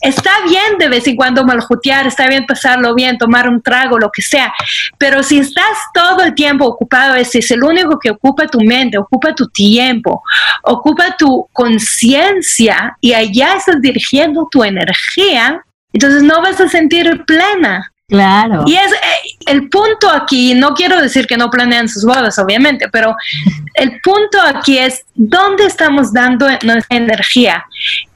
Está 0.01 0.31
bien 0.47 0.77
de 0.77 0.89
vez 0.89 1.07
en 1.07 1.15
cuando 1.15 1.43
maljutear, 1.43 2.05
está 2.05 2.27
bien 2.27 2.45
pasarlo 2.45 2.93
bien, 2.93 3.17
tomar 3.17 3.49
un 3.49 3.61
trago, 3.63 3.97
lo 3.97 4.11
que 4.11 4.21
sea, 4.21 4.53
pero 4.99 5.23
si 5.23 5.39
estás 5.39 5.77
todo 5.91 6.21
el 6.21 6.35
tiempo 6.35 6.65
ocupado, 6.65 7.15
ese 7.15 7.39
es 7.39 7.49
el 7.49 7.63
único 7.63 7.97
que 7.97 8.11
ocupa 8.11 8.45
tu 8.47 8.59
mente, 8.61 8.99
ocupa 8.99 9.33
tu 9.33 9.47
tiempo, 9.47 10.21
ocupa 10.63 11.15
tu 11.17 11.47
conciencia 11.51 12.95
y 13.01 13.13
allá 13.13 13.55
estás 13.55 13.81
dirigiendo 13.81 14.47
tu 14.51 14.63
energía, 14.63 15.63
entonces 15.91 16.21
no 16.21 16.41
vas 16.43 16.61
a 16.61 16.69
sentir 16.69 17.23
plena. 17.25 17.91
Claro. 18.09 18.63
Y 18.65 18.75
es 18.75 18.91
eh, 18.93 19.37
el 19.47 19.67
punto 19.69 20.09
aquí, 20.09 20.53
no 20.53 20.73
quiero 20.73 21.01
decir 21.01 21.27
que 21.27 21.35
no 21.35 21.49
planean 21.49 21.89
sus 21.89 22.05
bodas, 22.05 22.39
obviamente, 22.39 22.87
pero 22.89 23.15
el 23.73 23.99
punto 24.01 24.39
aquí 24.41 24.77
es 24.77 25.03
dónde 25.13 25.65
estamos 25.65 26.13
dando 26.13 26.47
nuestra 26.63 26.95
energía. 26.95 27.65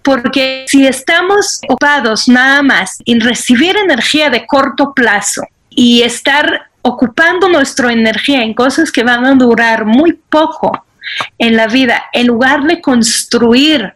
Porque 0.01 0.65
si 0.67 0.87
estamos 0.87 1.59
ocupados 1.67 2.27
nada 2.29 2.63
más 2.63 2.99
en 3.05 3.19
recibir 3.19 3.75
energía 3.75 4.29
de 4.29 4.45
corto 4.47 4.93
plazo 4.93 5.43
y 5.69 6.01
estar 6.03 6.69
ocupando 6.81 7.49
nuestra 7.49 7.91
energía 7.91 8.43
en 8.43 8.53
cosas 8.53 8.91
que 8.91 9.03
van 9.03 9.25
a 9.25 9.35
durar 9.35 9.85
muy 9.85 10.13
poco 10.13 10.85
en 11.37 11.55
la 11.55 11.67
vida, 11.67 12.05
en 12.13 12.27
lugar 12.27 12.63
de 12.63 12.81
construir 12.81 13.93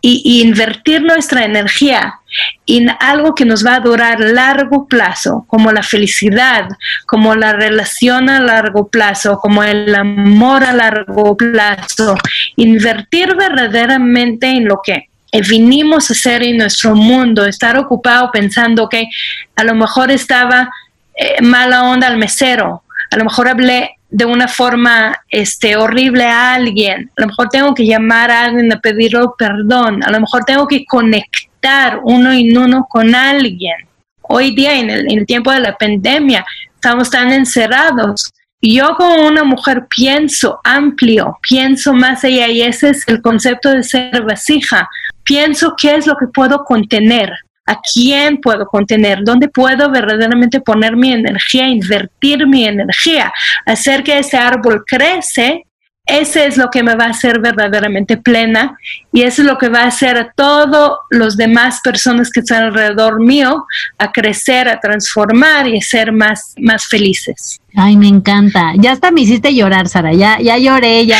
y, 0.00 0.42
invertir 0.42 1.02
nuestra 1.02 1.44
energía 1.44 2.20
en 2.66 2.90
algo 3.00 3.34
que 3.34 3.44
nos 3.44 3.64
va 3.64 3.76
a 3.76 3.80
durar 3.80 4.20
largo 4.20 4.86
plazo, 4.86 5.44
como 5.48 5.72
la 5.72 5.82
felicidad, 5.82 6.68
como 7.06 7.34
la 7.34 7.52
relación 7.52 8.28
a 8.28 8.40
largo 8.40 8.88
plazo, 8.88 9.38
como 9.38 9.62
el 9.62 9.94
amor 9.94 10.64
a 10.64 10.72
largo 10.72 11.36
plazo, 11.36 12.14
invertir 12.56 13.34
verdaderamente 13.34 14.48
en 14.48 14.66
lo 14.66 14.80
que 14.82 15.08
vinimos 15.48 16.10
a 16.10 16.12
hacer 16.12 16.42
en 16.42 16.58
nuestro 16.58 16.94
mundo, 16.94 17.46
estar 17.46 17.78
ocupado 17.78 18.30
pensando 18.30 18.88
que 18.88 19.08
a 19.56 19.64
lo 19.64 19.74
mejor 19.74 20.10
estaba 20.10 20.70
eh, 21.16 21.40
mala 21.42 21.84
onda 21.84 22.06
al 22.06 22.18
mesero, 22.18 22.82
a 23.10 23.16
lo 23.16 23.24
mejor 23.24 23.48
hablé 23.48 23.96
de 24.12 24.26
una 24.26 24.46
forma 24.46 25.16
este, 25.30 25.74
horrible 25.74 26.24
a 26.24 26.52
alguien, 26.52 27.10
a 27.16 27.22
lo 27.22 27.28
mejor 27.28 27.48
tengo 27.48 27.74
que 27.74 27.86
llamar 27.86 28.30
a 28.30 28.44
alguien 28.44 28.70
a 28.70 28.78
pedirle 28.78 29.20
perdón, 29.38 30.04
a 30.04 30.10
lo 30.10 30.20
mejor 30.20 30.44
tengo 30.44 30.68
que 30.68 30.84
conectar 30.84 31.98
uno 32.04 32.30
en 32.30 32.56
uno 32.56 32.86
con 32.90 33.14
alguien. 33.14 33.74
Hoy 34.20 34.54
día, 34.54 34.78
en 34.78 34.90
el, 34.90 35.10
en 35.10 35.20
el 35.20 35.26
tiempo 35.26 35.50
de 35.50 35.60
la 35.60 35.76
pandemia, 35.76 36.44
estamos 36.74 37.10
tan 37.10 37.32
encerrados. 37.32 38.32
Yo 38.60 38.94
como 38.96 39.26
una 39.26 39.44
mujer 39.44 39.86
pienso 39.88 40.60
amplio, 40.62 41.38
pienso 41.40 41.94
más 41.94 42.22
allá 42.22 42.48
y 42.48 42.62
ese 42.62 42.90
es 42.90 43.08
el 43.08 43.22
concepto 43.22 43.70
de 43.70 43.82
ser 43.82 44.22
vasija. 44.22 44.88
Pienso 45.24 45.74
qué 45.80 45.94
es 45.96 46.06
lo 46.06 46.16
que 46.16 46.26
puedo 46.26 46.64
contener, 46.64 47.32
a 47.66 47.78
quién 47.80 48.38
puedo 48.38 48.66
contener, 48.66 49.20
dónde 49.24 49.48
puedo 49.48 49.90
verdaderamente 49.90 50.60
poner 50.60 50.96
mi 50.96 51.12
energía, 51.12 51.68
invertir 51.68 52.46
mi 52.46 52.64
energía, 52.64 53.32
hacer 53.66 54.02
que 54.02 54.18
ese 54.18 54.36
árbol 54.36 54.84
crece, 54.86 55.64
ese 56.04 56.46
es 56.46 56.56
lo 56.56 56.68
que 56.68 56.82
me 56.82 56.96
va 56.96 57.04
a 57.04 57.10
hacer 57.10 57.38
verdaderamente 57.38 58.16
plena 58.16 58.76
y 59.12 59.22
eso 59.22 59.42
es 59.42 59.46
lo 59.46 59.56
que 59.56 59.68
va 59.68 59.82
a 59.82 59.86
hacer 59.86 60.16
a 60.16 60.32
todas 60.32 60.98
las 61.10 61.36
demás 61.36 61.80
personas 61.82 62.30
que 62.30 62.40
están 62.40 62.64
alrededor 62.64 63.22
mío 63.22 63.64
a 63.98 64.10
crecer, 64.10 64.68
a 64.68 64.80
transformar 64.80 65.68
y 65.68 65.78
a 65.78 65.80
ser 65.80 66.10
más, 66.10 66.54
más 66.58 66.86
felices. 66.86 67.60
Ay, 67.76 67.96
me 67.96 68.08
encanta. 68.08 68.72
Ya 68.78 68.92
hasta 68.92 69.12
me 69.12 69.20
hiciste 69.20 69.54
llorar, 69.54 69.88
Sara. 69.88 70.12
Ya, 70.12 70.40
ya 70.40 70.58
lloré, 70.58 71.06
ya 71.06 71.18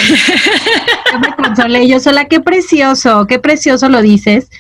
ya 1.13 1.19
me 1.19 1.37
consolé 1.37 1.89
yo 1.89 2.01
sola. 2.01 2.25
Qué 2.25 2.41
precioso, 2.41 3.27
qué 3.29 3.39
precioso 3.39 3.89
lo 3.89 4.03
dices. 4.03 4.51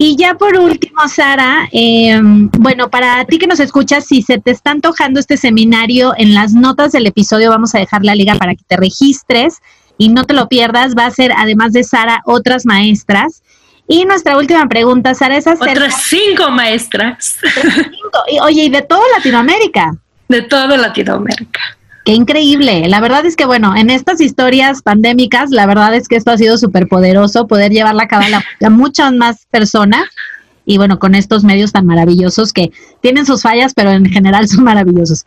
Y 0.00 0.16
ya 0.16 0.34
por 0.34 0.56
último, 0.56 1.08
Sara, 1.08 1.68
em, 1.72 2.48
bueno, 2.52 2.88
para 2.88 3.24
ti 3.24 3.36
que 3.36 3.48
nos 3.48 3.58
escuchas, 3.58 4.06
si 4.06 4.22
se 4.22 4.38
te 4.38 4.52
está 4.52 4.70
antojando 4.70 5.18
este 5.18 5.36
seminario, 5.36 6.14
en 6.16 6.34
las 6.34 6.52
notas 6.52 6.92
del 6.92 7.06
episodio 7.06 7.50
vamos 7.50 7.74
a 7.74 7.80
dejar 7.80 8.04
la 8.04 8.14
liga 8.14 8.36
para 8.36 8.54
que 8.54 8.62
te 8.64 8.76
registres 8.76 9.58
y 9.98 10.10
no 10.10 10.24
te 10.24 10.34
lo 10.34 10.48
pierdas. 10.48 10.94
Va 10.96 11.06
a 11.06 11.10
ser, 11.10 11.32
además 11.36 11.72
de 11.72 11.82
Sara, 11.82 12.22
otras 12.26 12.64
maestras. 12.64 13.42
Y 13.88 14.04
nuestra 14.04 14.36
última 14.36 14.68
pregunta, 14.68 15.14
Sara, 15.14 15.36
es 15.36 15.48
hacer... 15.48 15.70
Otras 15.70 16.02
cinco 16.04 16.48
maestras. 16.50 17.38
Cinco. 17.54 18.44
oye, 18.44 18.64
¿y 18.64 18.68
de 18.68 18.82
toda 18.82 19.02
Latinoamérica? 19.16 19.96
De 20.28 20.42
toda 20.42 20.76
Latinoamérica. 20.76 21.77
Qué 22.08 22.14
increíble. 22.14 22.88
La 22.88 23.02
verdad 23.02 23.26
es 23.26 23.36
que, 23.36 23.44
bueno, 23.44 23.76
en 23.76 23.90
estas 23.90 24.18
historias 24.22 24.80
pandémicas, 24.80 25.50
la 25.50 25.66
verdad 25.66 25.94
es 25.94 26.08
que 26.08 26.16
esto 26.16 26.30
ha 26.30 26.38
sido 26.38 26.56
súper 26.56 26.88
poderoso, 26.88 27.46
poder 27.46 27.70
llevarla 27.70 28.04
a 28.04 28.08
cabo 28.08 28.24
a 28.62 28.70
muchas 28.70 29.12
más 29.12 29.44
personas. 29.50 30.08
Y 30.64 30.78
bueno, 30.78 30.98
con 30.98 31.14
estos 31.14 31.44
medios 31.44 31.72
tan 31.72 31.84
maravillosos 31.84 32.54
que 32.54 32.72
tienen 33.02 33.26
sus 33.26 33.42
fallas, 33.42 33.74
pero 33.74 33.90
en 33.90 34.06
general 34.06 34.48
son 34.48 34.64
maravillosos. 34.64 35.26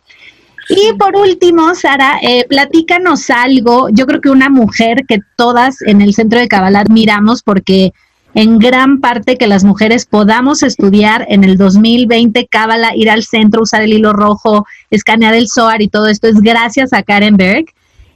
Y 0.70 0.92
por 0.94 1.14
último, 1.14 1.72
Sara, 1.76 2.18
eh, 2.20 2.46
platícanos 2.48 3.30
algo. 3.30 3.88
Yo 3.90 4.04
creo 4.04 4.20
que 4.20 4.30
una 4.30 4.48
mujer 4.48 5.04
que 5.06 5.20
todas 5.36 5.82
en 5.82 6.02
el 6.02 6.14
centro 6.14 6.40
de 6.40 6.48
Cabal 6.48 6.74
admiramos 6.74 7.44
porque 7.44 7.92
en 8.34 8.58
gran 8.58 9.00
parte 9.00 9.36
que 9.36 9.46
las 9.46 9.64
mujeres 9.64 10.06
podamos 10.06 10.62
estudiar 10.62 11.26
en 11.28 11.44
el 11.44 11.56
2020 11.56 12.46
Cábala, 12.46 12.96
ir 12.96 13.10
al 13.10 13.24
centro, 13.24 13.62
usar 13.62 13.82
el 13.82 13.92
hilo 13.92 14.12
rojo, 14.12 14.66
escanear 14.90 15.34
el 15.34 15.48
SOAR 15.48 15.82
y 15.82 15.88
todo 15.88 16.06
esto 16.06 16.28
es 16.28 16.40
gracias 16.40 16.92
a 16.92 17.02
Karen 17.02 17.36
Berg. 17.36 17.66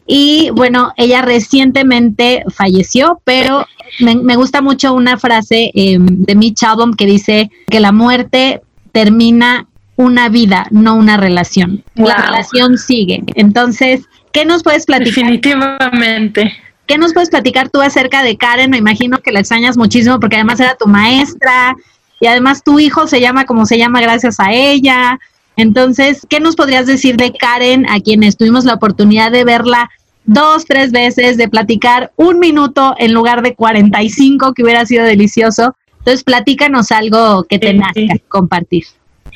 Y 0.06 0.50
bueno, 0.50 0.92
ella 0.96 1.22
recientemente 1.22 2.44
falleció, 2.54 3.20
pero 3.24 3.66
me, 3.98 4.36
gusta 4.36 4.62
mucho 4.62 4.94
una 4.94 5.18
frase 5.18 5.72
em, 5.74 6.06
de 6.06 6.34
Mitch 6.36 6.62
Albom 6.62 6.94
que 6.94 7.06
dice 7.06 7.50
que 7.68 7.80
la 7.80 7.90
muerte 7.90 8.60
termina 8.92 9.66
una 9.96 10.28
vida, 10.28 10.66
no 10.70 10.94
una 10.94 11.16
relación. 11.16 11.82
La 11.94 12.16
relación 12.16 12.78
sigue. 12.78 13.22
Entonces, 13.34 14.04
¿qué 14.32 14.44
nos 14.44 14.62
puedes 14.62 14.86
platicar? 14.86 15.24
Definitivamente. 15.24 16.52
¿Qué 16.86 16.98
nos 16.98 17.12
puedes 17.12 17.30
platicar 17.30 17.68
tú 17.68 17.80
acerca 17.80 18.22
de 18.22 18.36
Karen? 18.36 18.70
Me 18.70 18.78
imagino 18.78 19.18
que 19.18 19.32
la 19.32 19.40
extrañas 19.40 19.76
muchísimo 19.76 20.20
porque 20.20 20.36
además 20.36 20.60
era 20.60 20.76
tu 20.76 20.86
maestra 20.86 21.74
y 22.20 22.26
además 22.26 22.62
tu 22.64 22.78
hijo 22.78 23.06
se 23.06 23.20
llama 23.20 23.44
como 23.44 23.66
se 23.66 23.78
llama 23.78 24.00
gracias 24.00 24.38
a 24.38 24.52
ella. 24.52 25.18
Entonces, 25.56 26.26
¿qué 26.28 26.38
nos 26.38 26.54
podrías 26.54 26.86
decir 26.86 27.16
de 27.16 27.32
Karen, 27.32 27.88
a 27.88 28.00
quienes 28.00 28.36
tuvimos 28.36 28.64
la 28.64 28.74
oportunidad 28.74 29.32
de 29.32 29.44
verla 29.44 29.90
dos, 30.24 30.64
tres 30.64 30.92
veces, 30.92 31.36
de 31.36 31.48
platicar 31.48 32.12
un 32.16 32.38
minuto 32.38 32.94
en 32.98 33.12
lugar 33.12 33.42
de 33.42 33.54
45, 33.54 34.52
que 34.52 34.62
hubiera 34.62 34.84
sido 34.86 35.04
delicioso? 35.04 35.74
Entonces, 35.98 36.24
platícanos 36.24 36.92
algo 36.92 37.44
que 37.44 37.58
tengas 37.58 37.92
que 37.94 38.22
compartir. 38.28 38.84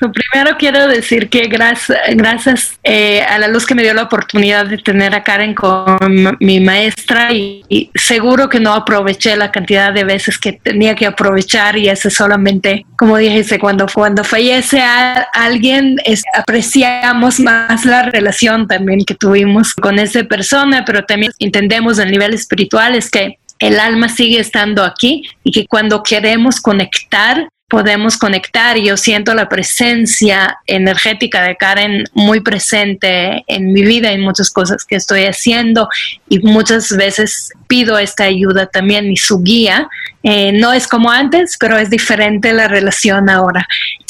Primero 0.00 0.56
quiero 0.58 0.88
decir 0.88 1.28
que 1.28 1.46
gracias, 1.46 1.98
gracias 2.14 2.78
eh, 2.82 3.22
a 3.22 3.38
la 3.38 3.48
luz 3.48 3.66
que 3.66 3.74
me 3.74 3.82
dio 3.82 3.92
la 3.94 4.04
oportunidad 4.04 4.66
de 4.66 4.78
tener 4.78 5.14
a 5.14 5.22
Karen 5.22 5.54
con 5.54 5.98
mi 6.40 6.60
maestra 6.60 7.32
y, 7.32 7.90
seguro 7.94 8.48
que 8.48 8.60
no 8.60 8.72
aproveché 8.72 9.36
la 9.36 9.50
cantidad 9.50 9.92
de 9.92 10.04
veces 10.04 10.38
que 10.38 10.52
tenía 10.52 10.94
que 10.94 11.06
aprovechar 11.06 11.76
y 11.76 11.88
ese 11.88 12.10
solamente, 12.10 12.86
como 12.96 13.16
dije, 13.16 13.58
cuando, 13.58 13.86
cuando 13.92 14.24
fallece 14.24 14.80
a 14.80 15.26
alguien 15.32 15.96
apreciamos 16.34 17.40
más 17.40 17.84
la 17.84 18.04
relación 18.04 18.66
también 18.66 19.04
que 19.04 19.14
tuvimos 19.14 19.74
con 19.74 19.98
esa 19.98 20.24
persona, 20.24 20.84
pero 20.84 21.04
también 21.04 21.32
entendemos 21.38 21.98
el 21.98 22.10
nivel 22.10 22.34
espiritual 22.34 22.94
es 22.94 23.10
que 23.10 23.38
el 23.58 23.78
alma 23.78 24.08
sigue 24.08 24.40
estando 24.40 24.82
aquí 24.82 25.22
y 25.44 25.52
que 25.52 25.66
cuando 25.66 26.02
queremos 26.02 26.60
conectar 26.60 27.48
podemos 27.70 28.18
conectar 28.18 28.76
yo 28.76 28.96
siento 28.96 29.32
la 29.32 29.48
presencia 29.48 30.58
energética 30.66 31.44
de 31.44 31.56
Karen 31.56 32.04
muy 32.14 32.40
presente 32.40 33.44
en 33.46 33.72
mi 33.72 33.82
vida, 33.82 34.10
en 34.10 34.20
muchas 34.20 34.50
cosas 34.50 34.84
que 34.84 34.96
estoy 34.96 35.22
haciendo 35.22 35.88
y 36.28 36.40
muchas 36.40 36.88
veces 36.90 37.52
pido 37.68 37.96
esta 37.96 38.24
ayuda 38.24 38.66
también 38.66 39.10
y 39.10 39.16
su 39.16 39.40
guía. 39.42 39.88
Eh, 40.24 40.50
no 40.52 40.72
es 40.72 40.88
como 40.88 41.12
antes, 41.12 41.56
pero 41.58 41.78
es 41.78 41.88
diferente 41.88 42.52
la 42.52 42.66
relación 42.66 43.30
ahora. 43.30 43.66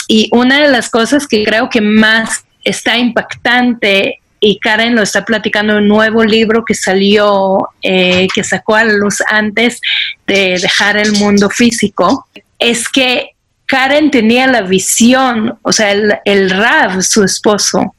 Y 0.09 0.31
una 0.33 0.63
de 0.63 0.69
las 0.69 0.89
cosas 0.89 1.29
que 1.29 1.45
creo 1.45 1.69
que 1.69 1.83
más 1.83 2.45
está 2.65 2.97
impactante 2.97 4.21
y 4.41 4.59
Karen 4.59 4.97
lo 4.97 5.03
está 5.03 5.27
platicando 5.27 5.77
un 5.77 5.87
nuevo 5.87 6.25
libro 6.25 6.65
que 6.65 6.75
salió, 6.75 7.69
eh, 7.83 8.27
que 8.35 8.43
sacó 8.43 8.75
a 8.75 8.85
la 8.85 8.95
luz 8.95 9.19
antes 9.29 9.83
de 10.27 10.59
dejar 10.59 10.97
el 10.97 11.13
mundo 11.13 11.51
físico, 11.51 12.27
es 12.59 12.89
que 12.89 13.35
Karen 13.71 14.11
tenía 14.11 14.49
la 14.49 14.63
visión, 14.63 15.57
o 15.63 15.71
sea, 15.71 15.93
el, 15.93 16.13
el 16.25 16.51
Rav, 16.51 17.03
su 17.03 17.23
esposo, 17.23 17.95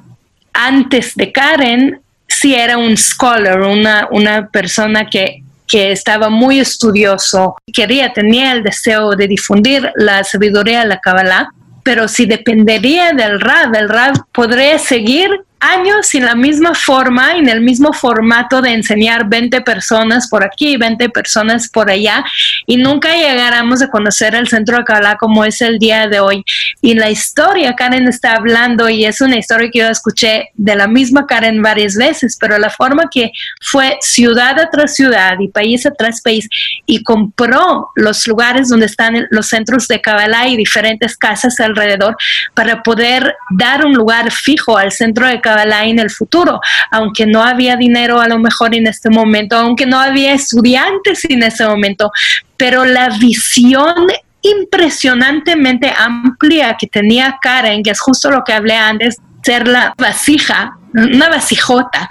antes 0.51 1.15
de 1.15 1.31
Karen, 1.31 2.01
sí 2.27 2.53
era 2.53 2.77
un 2.77 2.97
scholar, 2.97 3.61
una, 3.61 4.09
una 4.11 4.49
persona 4.49 5.09
que, 5.09 5.41
que 5.65 5.93
estaba 5.93 6.27
muy 6.27 6.59
estudioso, 6.59 7.55
quería, 7.73 8.11
tenía 8.11 8.51
el 8.51 8.63
deseo 8.63 9.11
de 9.15 9.29
difundir 9.29 9.89
la 9.95 10.25
sabiduría 10.25 10.81
de 10.81 10.87
la 10.87 10.99
Kabbalah, 10.99 11.51
pero 11.83 12.09
si 12.09 12.25
dependería 12.25 13.13
del 13.13 13.39
Rav, 13.39 13.73
el 13.73 13.87
Rav 13.87 14.25
podría 14.33 14.77
seguir 14.77 15.29
años 15.61 16.13
en 16.15 16.25
la 16.25 16.35
misma 16.35 16.73
forma, 16.73 17.37
en 17.37 17.47
el 17.47 17.61
mismo 17.61 17.93
formato 17.93 18.61
de 18.61 18.71
enseñar 18.71 19.29
20 19.29 19.61
personas 19.61 20.27
por 20.27 20.43
aquí, 20.43 20.75
20 20.77 21.09
personas 21.09 21.69
por 21.69 21.89
allá, 21.89 22.25
y 22.65 22.77
nunca 22.77 23.15
llegáramos 23.15 23.81
a 23.81 23.89
conocer 23.89 24.35
el 24.35 24.47
centro 24.47 24.77
de 24.77 24.83
Kabbalah 24.83 25.17
como 25.17 25.45
es 25.45 25.61
el 25.61 25.77
día 25.77 26.07
de 26.07 26.19
hoy. 26.19 26.43
Y 26.81 26.95
la 26.95 27.09
historia, 27.09 27.75
Karen 27.75 28.07
está 28.07 28.33
hablando, 28.33 28.89
y 28.89 29.05
es 29.05 29.21
una 29.21 29.37
historia 29.37 29.69
que 29.71 29.79
yo 29.79 29.87
escuché 29.87 30.49
de 30.55 30.75
la 30.75 30.87
misma 30.87 31.27
Karen 31.27 31.61
varias 31.61 31.95
veces, 31.95 32.37
pero 32.39 32.57
la 32.57 32.69
forma 32.69 33.03
que 33.11 33.31
fue 33.61 33.97
ciudad 34.01 34.57
tras 34.71 34.95
ciudad 34.95 35.39
y 35.39 35.47
país 35.47 35.87
tras 35.97 36.21
país 36.21 36.47
y 36.85 37.03
compró 37.03 37.89
los 37.95 38.27
lugares 38.27 38.69
donde 38.69 38.85
están 38.85 39.27
los 39.29 39.47
centros 39.47 39.87
de 39.87 40.01
Kabbalah 40.01 40.47
y 40.47 40.57
diferentes 40.57 41.17
casas 41.17 41.59
alrededor 41.59 42.15
para 42.53 42.83
poder 42.83 43.35
dar 43.51 43.85
un 43.85 43.93
lugar 43.93 44.31
fijo 44.31 44.77
al 44.77 44.91
centro 44.91 45.27
de 45.27 45.39
Kabbalah 45.39 45.50
en 45.59 45.99
el 45.99 46.09
futuro, 46.09 46.59
aunque 46.91 47.25
no 47.25 47.43
había 47.43 47.75
dinero 47.75 48.19
a 48.19 48.27
lo 48.27 48.39
mejor 48.39 48.75
en 48.75 48.87
este 48.87 49.09
momento, 49.09 49.55
aunque 49.57 49.85
no 49.85 49.99
había 49.99 50.33
estudiantes 50.33 51.25
en 51.29 51.43
ese 51.43 51.65
momento, 51.65 52.11
pero 52.57 52.85
la 52.85 53.09
visión 53.17 54.07
impresionantemente 54.41 55.93
amplia 55.97 56.75
que 56.79 56.87
tenía 56.87 57.37
Karen, 57.41 57.83
que 57.83 57.91
es 57.91 57.99
justo 57.99 58.29
lo 58.31 58.43
que 58.43 58.53
hablé 58.53 58.75
antes, 58.75 59.17
ser 59.43 59.67
la 59.67 59.93
vasija 59.97 60.77
una 60.93 61.29
vasijota, 61.29 62.09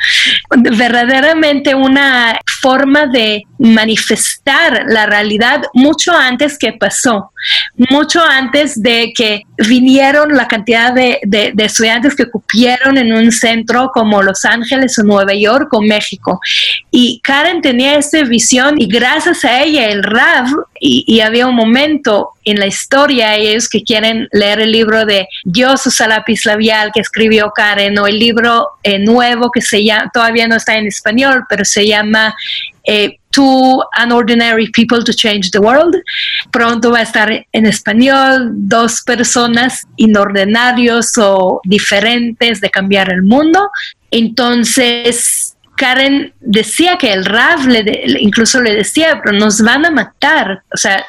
verdaderamente 0.51 1.75
una 1.75 2.39
forma 2.61 3.07
de 3.07 3.45
manifestar 3.59 4.85
la 4.89 5.07
realidad 5.07 5.63
mucho 5.75 6.13
antes 6.13 6.59
que 6.59 6.73
pasó, 6.73 7.33
mucho 7.77 8.23
antes 8.23 8.81
de 8.83 9.13
que 9.15 9.43
vinieron 9.69 10.35
la 10.35 10.49
cantidad 10.49 10.93
de, 10.93 11.21
estudiantes 11.59 12.15
que 12.15 12.31
cupieron 12.31 12.99
en 12.99 13.13
un 13.13 13.33
centro 13.33 13.91
como 13.93 14.23
Los 14.23 14.45
Ángeles 14.45 14.99
o 14.99 15.03
Nueva 15.03 15.35
York 15.35 15.73
o 15.73 15.81
México. 15.81 16.41
Y 16.91 17.21
Karen 17.23 17.63
tenía 17.63 17.97
esa 17.97 18.23
visión 18.25 18.81
y 18.81 18.87
gracias 18.87 19.45
a 19.45 19.63
ella 19.63 19.89
el 19.89 20.03
RAV, 20.03 20.49
y, 20.81 21.21
había 21.21 21.47
un 21.47 21.55
momento 21.55 22.31
en 22.45 22.59
la 22.59 22.67
historia, 22.67 23.37
ellos 23.37 23.69
que 23.69 23.83
quieren 23.83 24.29
leer 24.33 24.61
el 24.61 24.73
libro 24.73 25.05
de 25.05 25.27
Dios 25.45 25.87
usa 25.87 26.09
lápiz 26.09 26.45
labial 26.45 26.91
que 26.93 27.01
escribió 27.01 27.53
Karen 27.55 27.99
o 27.99 28.07
el 28.07 28.19
libro 28.19 28.69
eh, 28.83 28.99
nuevo 28.99 29.51
que 29.51 29.61
se 29.61 29.85
llama, 29.85 30.11
todavía 30.13 30.49
no 30.49 30.57
está 30.57 30.77
en 30.77 30.87
español, 30.87 31.45
pero 31.49 31.65
se 31.65 31.87
llama 31.87 32.35
eh, 32.85 33.17
Two 33.31 33.83
Unordinary 34.03 34.71
People 34.73 35.05
to 35.05 35.13
Change 35.13 35.51
the 35.51 35.59
World. 35.59 36.03
Pronto 36.51 36.91
va 36.91 36.99
a 36.99 37.03
estar 37.03 37.47
en 37.53 37.67
español, 37.67 38.51
dos 38.53 39.03
personas 39.03 39.87
inordinarios 39.97 41.13
o 41.19 41.61
diferentes 41.65 42.61
de 42.61 42.71
cambiar 42.71 43.13
el 43.13 43.23
mundo. 43.23 43.71
Entonces, 44.11 45.57
Karen 45.81 46.35
decía 46.41 46.99
que 46.99 47.11
el 47.11 47.25
Rav 47.25 47.67
le 47.67 47.83
incluso 48.21 48.61
le 48.61 48.75
decía, 48.75 49.19
pero 49.25 49.39
nos 49.39 49.63
van 49.63 49.87
a 49.87 49.91
matar. 49.91 50.63
O 50.75 50.77
sea, 50.77 51.03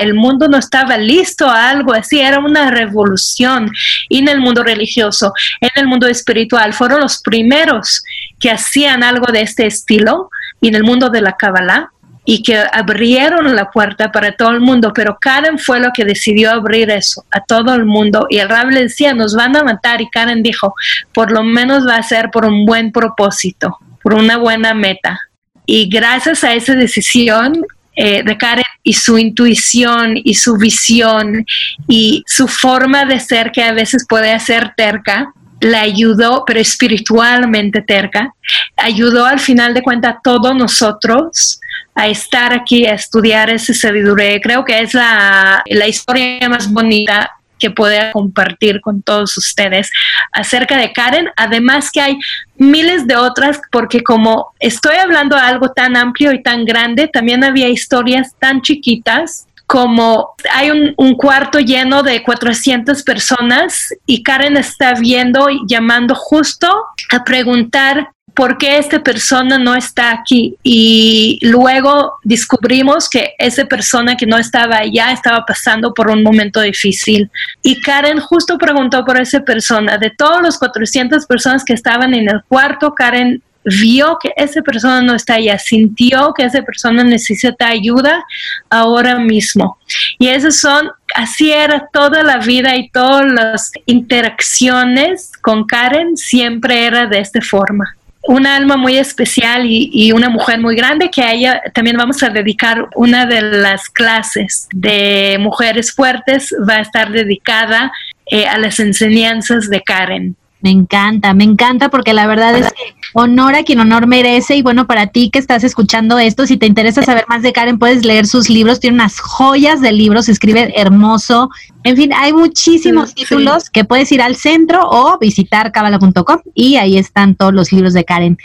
el 0.00 0.14
mundo 0.14 0.48
no 0.48 0.58
estaba 0.58 0.98
listo 0.98 1.46
a 1.48 1.70
algo 1.70 1.94
así, 1.94 2.18
era 2.18 2.40
una 2.40 2.72
revolución. 2.72 3.70
Y 4.08 4.18
en 4.18 4.28
el 4.28 4.40
mundo 4.40 4.64
religioso, 4.64 5.32
en 5.60 5.70
el 5.76 5.86
mundo 5.86 6.08
espiritual, 6.08 6.72
fueron 6.72 6.98
los 6.98 7.22
primeros 7.22 8.02
que 8.40 8.50
hacían 8.50 9.04
algo 9.04 9.30
de 9.30 9.42
este 9.42 9.66
estilo. 9.66 10.30
Y 10.60 10.66
en 10.66 10.74
el 10.74 10.82
mundo 10.82 11.08
de 11.08 11.20
la 11.20 11.36
Kabbalah, 11.36 11.92
y 12.24 12.42
que 12.42 12.56
abrieron 12.72 13.54
la 13.54 13.70
puerta 13.70 14.10
para 14.10 14.32
todo 14.32 14.50
el 14.50 14.60
mundo, 14.60 14.92
pero 14.92 15.16
Karen 15.20 15.60
fue 15.60 15.78
lo 15.78 15.92
que 15.94 16.04
decidió 16.04 16.50
abrir 16.50 16.90
eso 16.90 17.24
a 17.30 17.40
todo 17.40 17.72
el 17.74 17.84
mundo 17.84 18.26
y 18.30 18.38
el 18.38 18.48
Rab 18.48 18.68
le 18.70 18.82
decía, 18.82 19.12
nos 19.12 19.34
van 19.34 19.56
a 19.56 19.64
matar 19.64 20.00
y 20.00 20.08
Karen 20.08 20.42
dijo, 20.42 20.74
por 21.12 21.32
lo 21.32 21.42
menos 21.42 21.86
va 21.86 21.96
a 21.96 22.02
ser 22.04 22.30
por 22.30 22.44
un 22.44 22.64
buen 22.64 22.92
propósito 22.92 23.76
por 24.02 24.14
una 24.14 24.36
buena 24.36 24.74
meta. 24.74 25.18
Y 25.66 25.88
gracias 25.88 26.44
a 26.44 26.54
esa 26.54 26.74
decisión 26.74 27.64
eh, 27.94 28.22
de 28.22 28.36
Karen 28.38 28.64
y 28.82 28.94
su 28.94 29.18
intuición 29.18 30.14
y 30.16 30.34
su 30.34 30.56
visión 30.56 31.44
y 31.86 32.24
su 32.26 32.48
forma 32.48 33.04
de 33.04 33.20
ser 33.20 33.52
que 33.52 33.62
a 33.62 33.72
veces 33.72 34.06
puede 34.08 34.38
ser 34.40 34.72
terca, 34.76 35.32
la 35.60 35.82
ayudó, 35.82 36.44
pero 36.46 36.58
espiritualmente 36.58 37.82
terca, 37.82 38.34
ayudó 38.76 39.26
al 39.26 39.38
final 39.38 39.74
de 39.74 39.82
cuentas 39.82 40.16
a 40.16 40.20
todos 40.22 40.56
nosotros 40.56 41.60
a 41.94 42.08
estar 42.08 42.52
aquí, 42.52 42.86
a 42.86 42.94
estudiar 42.94 43.50
ese 43.50 43.74
sabiduría. 43.74 44.40
Creo 44.40 44.64
que 44.64 44.80
es 44.80 44.94
la, 44.94 45.62
la 45.66 45.86
historia 45.86 46.48
más 46.48 46.70
bonita 46.72 47.30
que 47.62 47.70
pueda 47.70 48.10
compartir 48.10 48.80
con 48.80 49.02
todos 49.02 49.36
ustedes 49.36 49.88
acerca 50.32 50.76
de 50.76 50.92
Karen. 50.92 51.28
Además 51.36 51.92
que 51.92 52.00
hay 52.00 52.18
miles 52.56 53.06
de 53.06 53.14
otras, 53.14 53.60
porque 53.70 54.02
como 54.02 54.52
estoy 54.58 54.96
hablando 54.96 55.36
de 55.36 55.42
algo 55.42 55.68
tan 55.70 55.96
amplio 55.96 56.32
y 56.32 56.42
tan 56.42 56.64
grande, 56.64 57.06
también 57.06 57.44
había 57.44 57.68
historias 57.68 58.34
tan 58.40 58.62
chiquitas 58.62 59.46
como 59.66 60.34
hay 60.52 60.70
un, 60.70 60.92
un, 60.98 61.14
cuarto 61.14 61.58
lleno 61.58 62.02
de 62.02 62.22
400 62.22 63.04
personas 63.04 63.94
y 64.04 64.22
Karen 64.22 64.58
está 64.58 64.92
viendo 64.94 65.48
y 65.48 65.60
llamando 65.66 66.14
justo 66.14 66.68
a 67.10 67.24
preguntar 67.24 68.11
por 68.34 68.58
qué 68.58 68.78
esta 68.78 69.02
persona 69.02 69.58
no 69.58 69.74
está 69.74 70.12
aquí. 70.12 70.56
Y 70.62 71.38
luego 71.42 72.14
descubrimos 72.24 73.08
que 73.08 73.34
esa 73.38 73.64
persona 73.66 74.16
que 74.16 74.26
no 74.26 74.38
estaba 74.38 74.78
allá 74.78 75.12
estaba 75.12 75.44
pasando 75.44 75.92
por 75.92 76.10
un 76.10 76.22
momento 76.22 76.60
difícil. 76.60 77.30
Y 77.62 77.80
Karen 77.80 78.20
justo 78.20 78.58
preguntó 78.58 79.04
por 79.04 79.20
esa 79.20 79.40
persona. 79.40 79.98
De 79.98 80.10
todos 80.10 80.42
los 80.42 80.58
400 80.58 81.26
personas 81.26 81.64
que 81.64 81.74
estaban 81.74 82.14
en 82.14 82.28
el 82.28 82.42
cuarto, 82.48 82.94
Karen 82.94 83.42
vio 83.64 84.18
que 84.20 84.32
esa 84.36 84.60
persona 84.62 85.02
no 85.02 85.14
está 85.14 85.34
allá, 85.34 85.56
sintió 85.56 86.34
que 86.36 86.44
esa 86.44 86.62
persona 86.62 87.04
necesita 87.04 87.68
ayuda 87.68 88.24
ahora 88.70 89.18
mismo. 89.18 89.78
Y 90.18 90.28
esas 90.28 90.58
son, 90.58 90.90
así 91.14 91.52
era 91.52 91.88
toda 91.92 92.24
la 92.24 92.38
vida 92.38 92.76
y 92.76 92.90
todas 92.90 93.30
las 93.30 93.70
interacciones 93.86 95.30
con 95.42 95.64
Karen 95.64 96.16
siempre 96.16 96.86
era 96.86 97.06
de 97.06 97.20
esta 97.20 97.40
forma 97.40 97.96
una 98.22 98.56
alma 98.56 98.76
muy 98.76 98.96
especial 98.96 99.66
y, 99.66 100.12
una 100.12 100.28
mujer 100.28 100.60
muy 100.60 100.76
grande 100.76 101.10
que 101.10 101.22
a 101.22 101.32
ella 101.32 101.62
también 101.74 101.96
vamos 101.96 102.22
a 102.22 102.28
dedicar 102.28 102.88
una 102.94 103.26
de 103.26 103.42
las 103.42 103.88
clases 103.88 104.68
de 104.72 105.36
mujeres 105.40 105.92
fuertes, 105.92 106.54
va 106.68 106.76
a 106.76 106.80
estar 106.80 107.10
dedicada 107.10 107.92
eh, 108.26 108.46
a 108.46 108.58
las 108.58 108.78
enseñanzas 108.78 109.68
de 109.68 109.82
Karen. 109.82 110.36
Me 110.62 110.70
encanta, 110.70 111.34
me 111.34 111.44
encanta 111.44 111.88
porque 111.88 112.12
la 112.12 112.26
verdad 112.26 112.56
es 112.56 112.68
que 112.68 112.94
honor 113.14 113.56
a 113.56 113.64
quien 113.64 113.80
honor 113.80 114.06
merece 114.06 114.56
y 114.56 114.62
bueno, 114.62 114.86
para 114.86 115.08
ti 115.08 115.28
que 115.28 115.40
estás 115.40 115.64
escuchando 115.64 116.18
esto, 116.18 116.46
si 116.46 116.56
te 116.56 116.66
interesa 116.66 117.02
saber 117.02 117.24
más 117.28 117.42
de 117.42 117.52
Karen, 117.52 117.78
puedes 117.78 118.04
leer 118.04 118.26
sus 118.26 118.48
libros, 118.48 118.78
tiene 118.78 118.94
unas 118.94 119.18
joyas 119.18 119.80
de 119.80 119.92
libros, 119.92 120.28
escribe 120.28 120.72
hermoso 120.76 121.50
En 121.82 121.96
fin, 121.96 122.12
hay 122.14 122.32
muchísimos 122.32 123.14
títulos 123.14 123.70
que 123.70 123.84
puedes 123.84 124.10
ir 124.12 124.22
al 124.22 124.36
centro 124.36 124.88
o 124.88 125.18
visitar 125.18 125.72
cabala.com 125.72 126.38
y 126.54 126.76
ahí 126.76 126.96
están 126.96 127.34
todos 127.34 127.52
los 127.52 127.72
libros 127.72 127.92
de 127.92 128.04
Karen. 128.04 128.38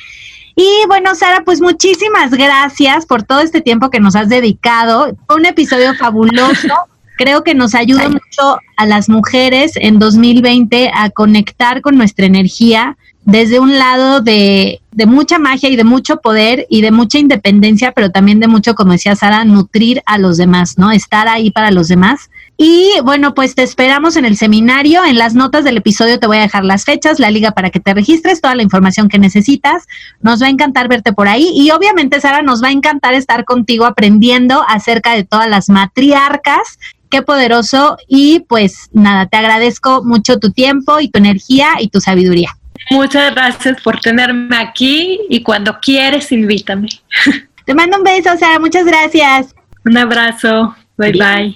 Y 0.56 0.88
bueno, 0.88 1.14
Sara, 1.14 1.44
pues 1.46 1.62
muchísimas 1.62 2.32
gracias 2.32 3.06
por 3.06 3.22
todo 3.22 3.42
este 3.42 3.62
tiempo 3.62 3.92
que 3.92 4.00
nos 4.00 4.16
has 4.16 4.28
dedicado. 4.28 5.16
Un 5.30 5.46
episodio 5.46 5.94
fabuloso. 5.94 6.68
Creo 7.18 7.44
que 7.44 7.56
nos 7.56 7.76
ayuda 7.76 8.10
mucho 8.10 8.60
a 8.78 8.86
las 8.86 9.10
mujeres 9.10 9.72
en 9.76 10.00
2020 10.00 10.92
a 10.94 11.10
conectar 11.10 11.82
con 11.82 11.98
nuestra 11.98 12.26
energía 12.26 12.98
desde 13.26 13.60
un 13.60 13.78
lado 13.78 14.22
de, 14.22 14.80
de, 14.94 15.06
mucha 15.06 15.38
magia 15.38 15.70
y 15.70 15.76
de 15.76 15.84
mucho 15.84 16.22
poder 16.22 16.66
y 16.70 16.80
de 16.80 16.92
mucha 16.92 17.18
independencia, 17.20 17.92
pero 17.92 18.10
también 18.10 18.40
de 18.40 18.48
mucho, 18.48 18.74
como 18.74 18.94
decía 18.94 19.18
Sara, 19.18 19.44
nutrir 19.44 20.02
a 20.06 20.18
los 20.18 20.38
demás, 20.38 20.78
¿no? 20.78 20.94
Estar 20.94 21.28
ahí 21.28 21.52
para 21.52 21.72
los 21.72 21.90
demás. 21.90 22.30
Y 22.60 22.90
bueno, 23.04 23.36
pues 23.36 23.54
te 23.54 23.62
esperamos 23.62 24.16
en 24.16 24.26
el 24.26 24.36
seminario. 24.36 25.06
En 25.06 25.18
las 25.18 25.36
notas 25.36 25.64
del 25.64 25.78
episodio 25.78 26.20
te 26.20 26.26
voy 26.26 26.38
a 26.38 26.42
dejar 26.42 26.66
las 26.66 26.86
fechas, 26.86 27.20
la 27.20 27.30
liga 27.30 27.52
para 27.52 27.70
que 27.70 27.80
te 27.80 27.94
registres, 27.94 28.42
toda 28.42 28.56
la 28.56 28.64
información 28.64 29.10
que 29.10 29.20
necesitas. 29.20 29.86
Nos 30.22 30.42
va 30.42 30.48
a 30.48 30.50
encantar 30.50 30.88
verte 30.88 31.14
por 31.14 31.28
ahí. 31.28 31.52
Y 31.54 31.70
obviamente, 31.70 32.20
Sara, 32.20 32.42
nos 32.42 32.64
va 32.64 32.70
a 32.70 32.72
encantar 32.72 33.14
estar 33.14 33.46
contigo 33.46 33.86
aprendiendo 33.86 34.64
acerca 34.68 35.14
de 35.14 35.24
todas 35.24 35.48
las 35.48 35.70
matriarcas. 35.70 36.80
Qué 37.10 37.22
poderoso. 37.22 37.98
Y 38.08 38.42
pues 38.42 38.90
nada, 38.92 39.26
te 39.28 39.38
agradezco 39.38 40.04
mucho 40.04 40.40
tu 40.40 40.52
tiempo 40.52 41.00
y 41.00 41.10
tu 41.10 41.20
energía 41.20 41.70
y 41.80 41.90
tu 41.90 42.02
sabiduría. 42.02 42.50
Muchas 42.92 43.34
gracias 43.34 43.82
por 43.82 44.00
tenerme 44.00 44.56
aquí 44.56 45.20
y 45.30 45.44
cuando 45.44 45.78
quieres, 45.82 46.32
invítame. 46.32 46.88
Te 47.66 47.74
mando 47.74 47.98
un 47.98 48.04
beso, 48.04 48.30
Sara. 48.38 48.60
Muchas 48.60 48.86
gracias. 48.86 49.54
Un 49.84 49.98
abrazo. 49.98 50.76
Bye 50.98 51.12
bye 51.12 51.56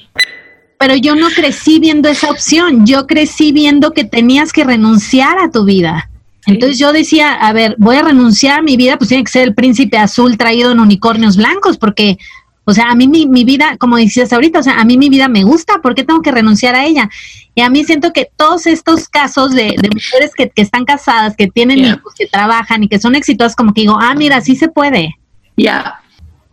pero 0.82 0.96
yo 0.96 1.14
no 1.14 1.30
crecí 1.30 1.78
viendo 1.78 2.10
esa 2.10 2.32
opción, 2.32 2.88
yo 2.88 3.06
crecí 3.06 3.52
viendo 3.52 3.92
que 3.92 4.04
tenías 4.04 4.52
que 4.52 4.64
renunciar 4.64 5.38
a 5.38 5.52
tu 5.52 5.64
vida. 5.64 6.10
Entonces 6.48 6.80
yo 6.80 6.92
decía, 6.92 7.34
a 7.34 7.54
ver, 7.54 7.76
voy 7.78 7.98
a 7.98 8.02
renunciar 8.02 8.58
a 8.60 8.62
mi 8.64 8.78
vida, 8.78 8.98
pues 8.98 9.10
tiene 9.10 9.24
que 9.24 9.32
ser 9.32 9.44
el 9.44 9.54
príncipe 9.54 10.00
azul 10.00 10.40
traído 10.40 10.72
en 10.72 10.80
unicornios 10.80 11.38
blancos, 11.38 11.78
porque, 11.78 12.18
o 12.64 12.74
sea, 12.74 12.92
a 12.92 12.96
mí 12.96 13.08
mi, 13.08 13.44
vida, 13.44 13.76
como 13.78 13.98
decías 13.98 14.32
ahorita, 14.32 14.60
o 14.60 14.64
sea, 14.64 14.80
a 14.80 14.86
mí 14.86 14.98
mi 14.98 15.10
vida 15.10 15.28
me 15.28 15.44
gusta, 15.44 15.82
¿por 15.82 15.96
qué 15.96 16.04
tengo 16.04 16.22
que 16.22 16.32
renunciar 16.32 16.76
a 16.76 16.86
ella? 16.86 17.10
Y 17.56 17.62
a 17.62 17.70
mí 17.70 17.84
siento 17.84 18.14
que 18.14 18.30
todos 18.36 18.68
estos 18.68 19.10
casos 19.10 19.52
de, 19.52 19.76
mujeres 19.94 20.32
que, 20.36 20.52
están 20.56 20.86
casadas, 20.86 21.36
que 21.36 21.48
tienen 21.48 21.80
hijos, 21.80 22.14
que 22.16 22.28
trabajan 22.28 22.84
y 22.84 22.88
que 22.88 23.00
son 23.00 23.16
exitosas, 23.16 23.56
como 23.56 23.74
que 23.74 23.82
digo, 23.82 23.98
ah, 24.00 24.14
mira, 24.16 24.42
sí 24.42 24.56
se 24.56 24.68
puede. 24.68 25.18
Ya, 25.58 26.02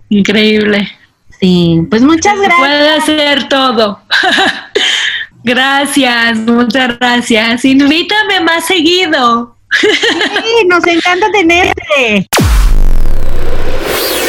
increíble. 0.08 0.88
Sí, 1.40 1.82
pues 1.88 2.02
muchas 2.02 2.36
gracias. 2.36 2.58
Puede 2.58 2.90
hacer 2.90 3.48
todo. 3.48 4.00
gracias, 5.44 6.38
muchas 6.38 6.98
gracias. 6.98 7.64
Invítame 7.64 8.40
más 8.40 8.66
seguido. 8.66 9.56
sí, 9.80 10.66
nos 10.66 10.86
encanta 10.86 11.30
tenerte. 11.30 12.28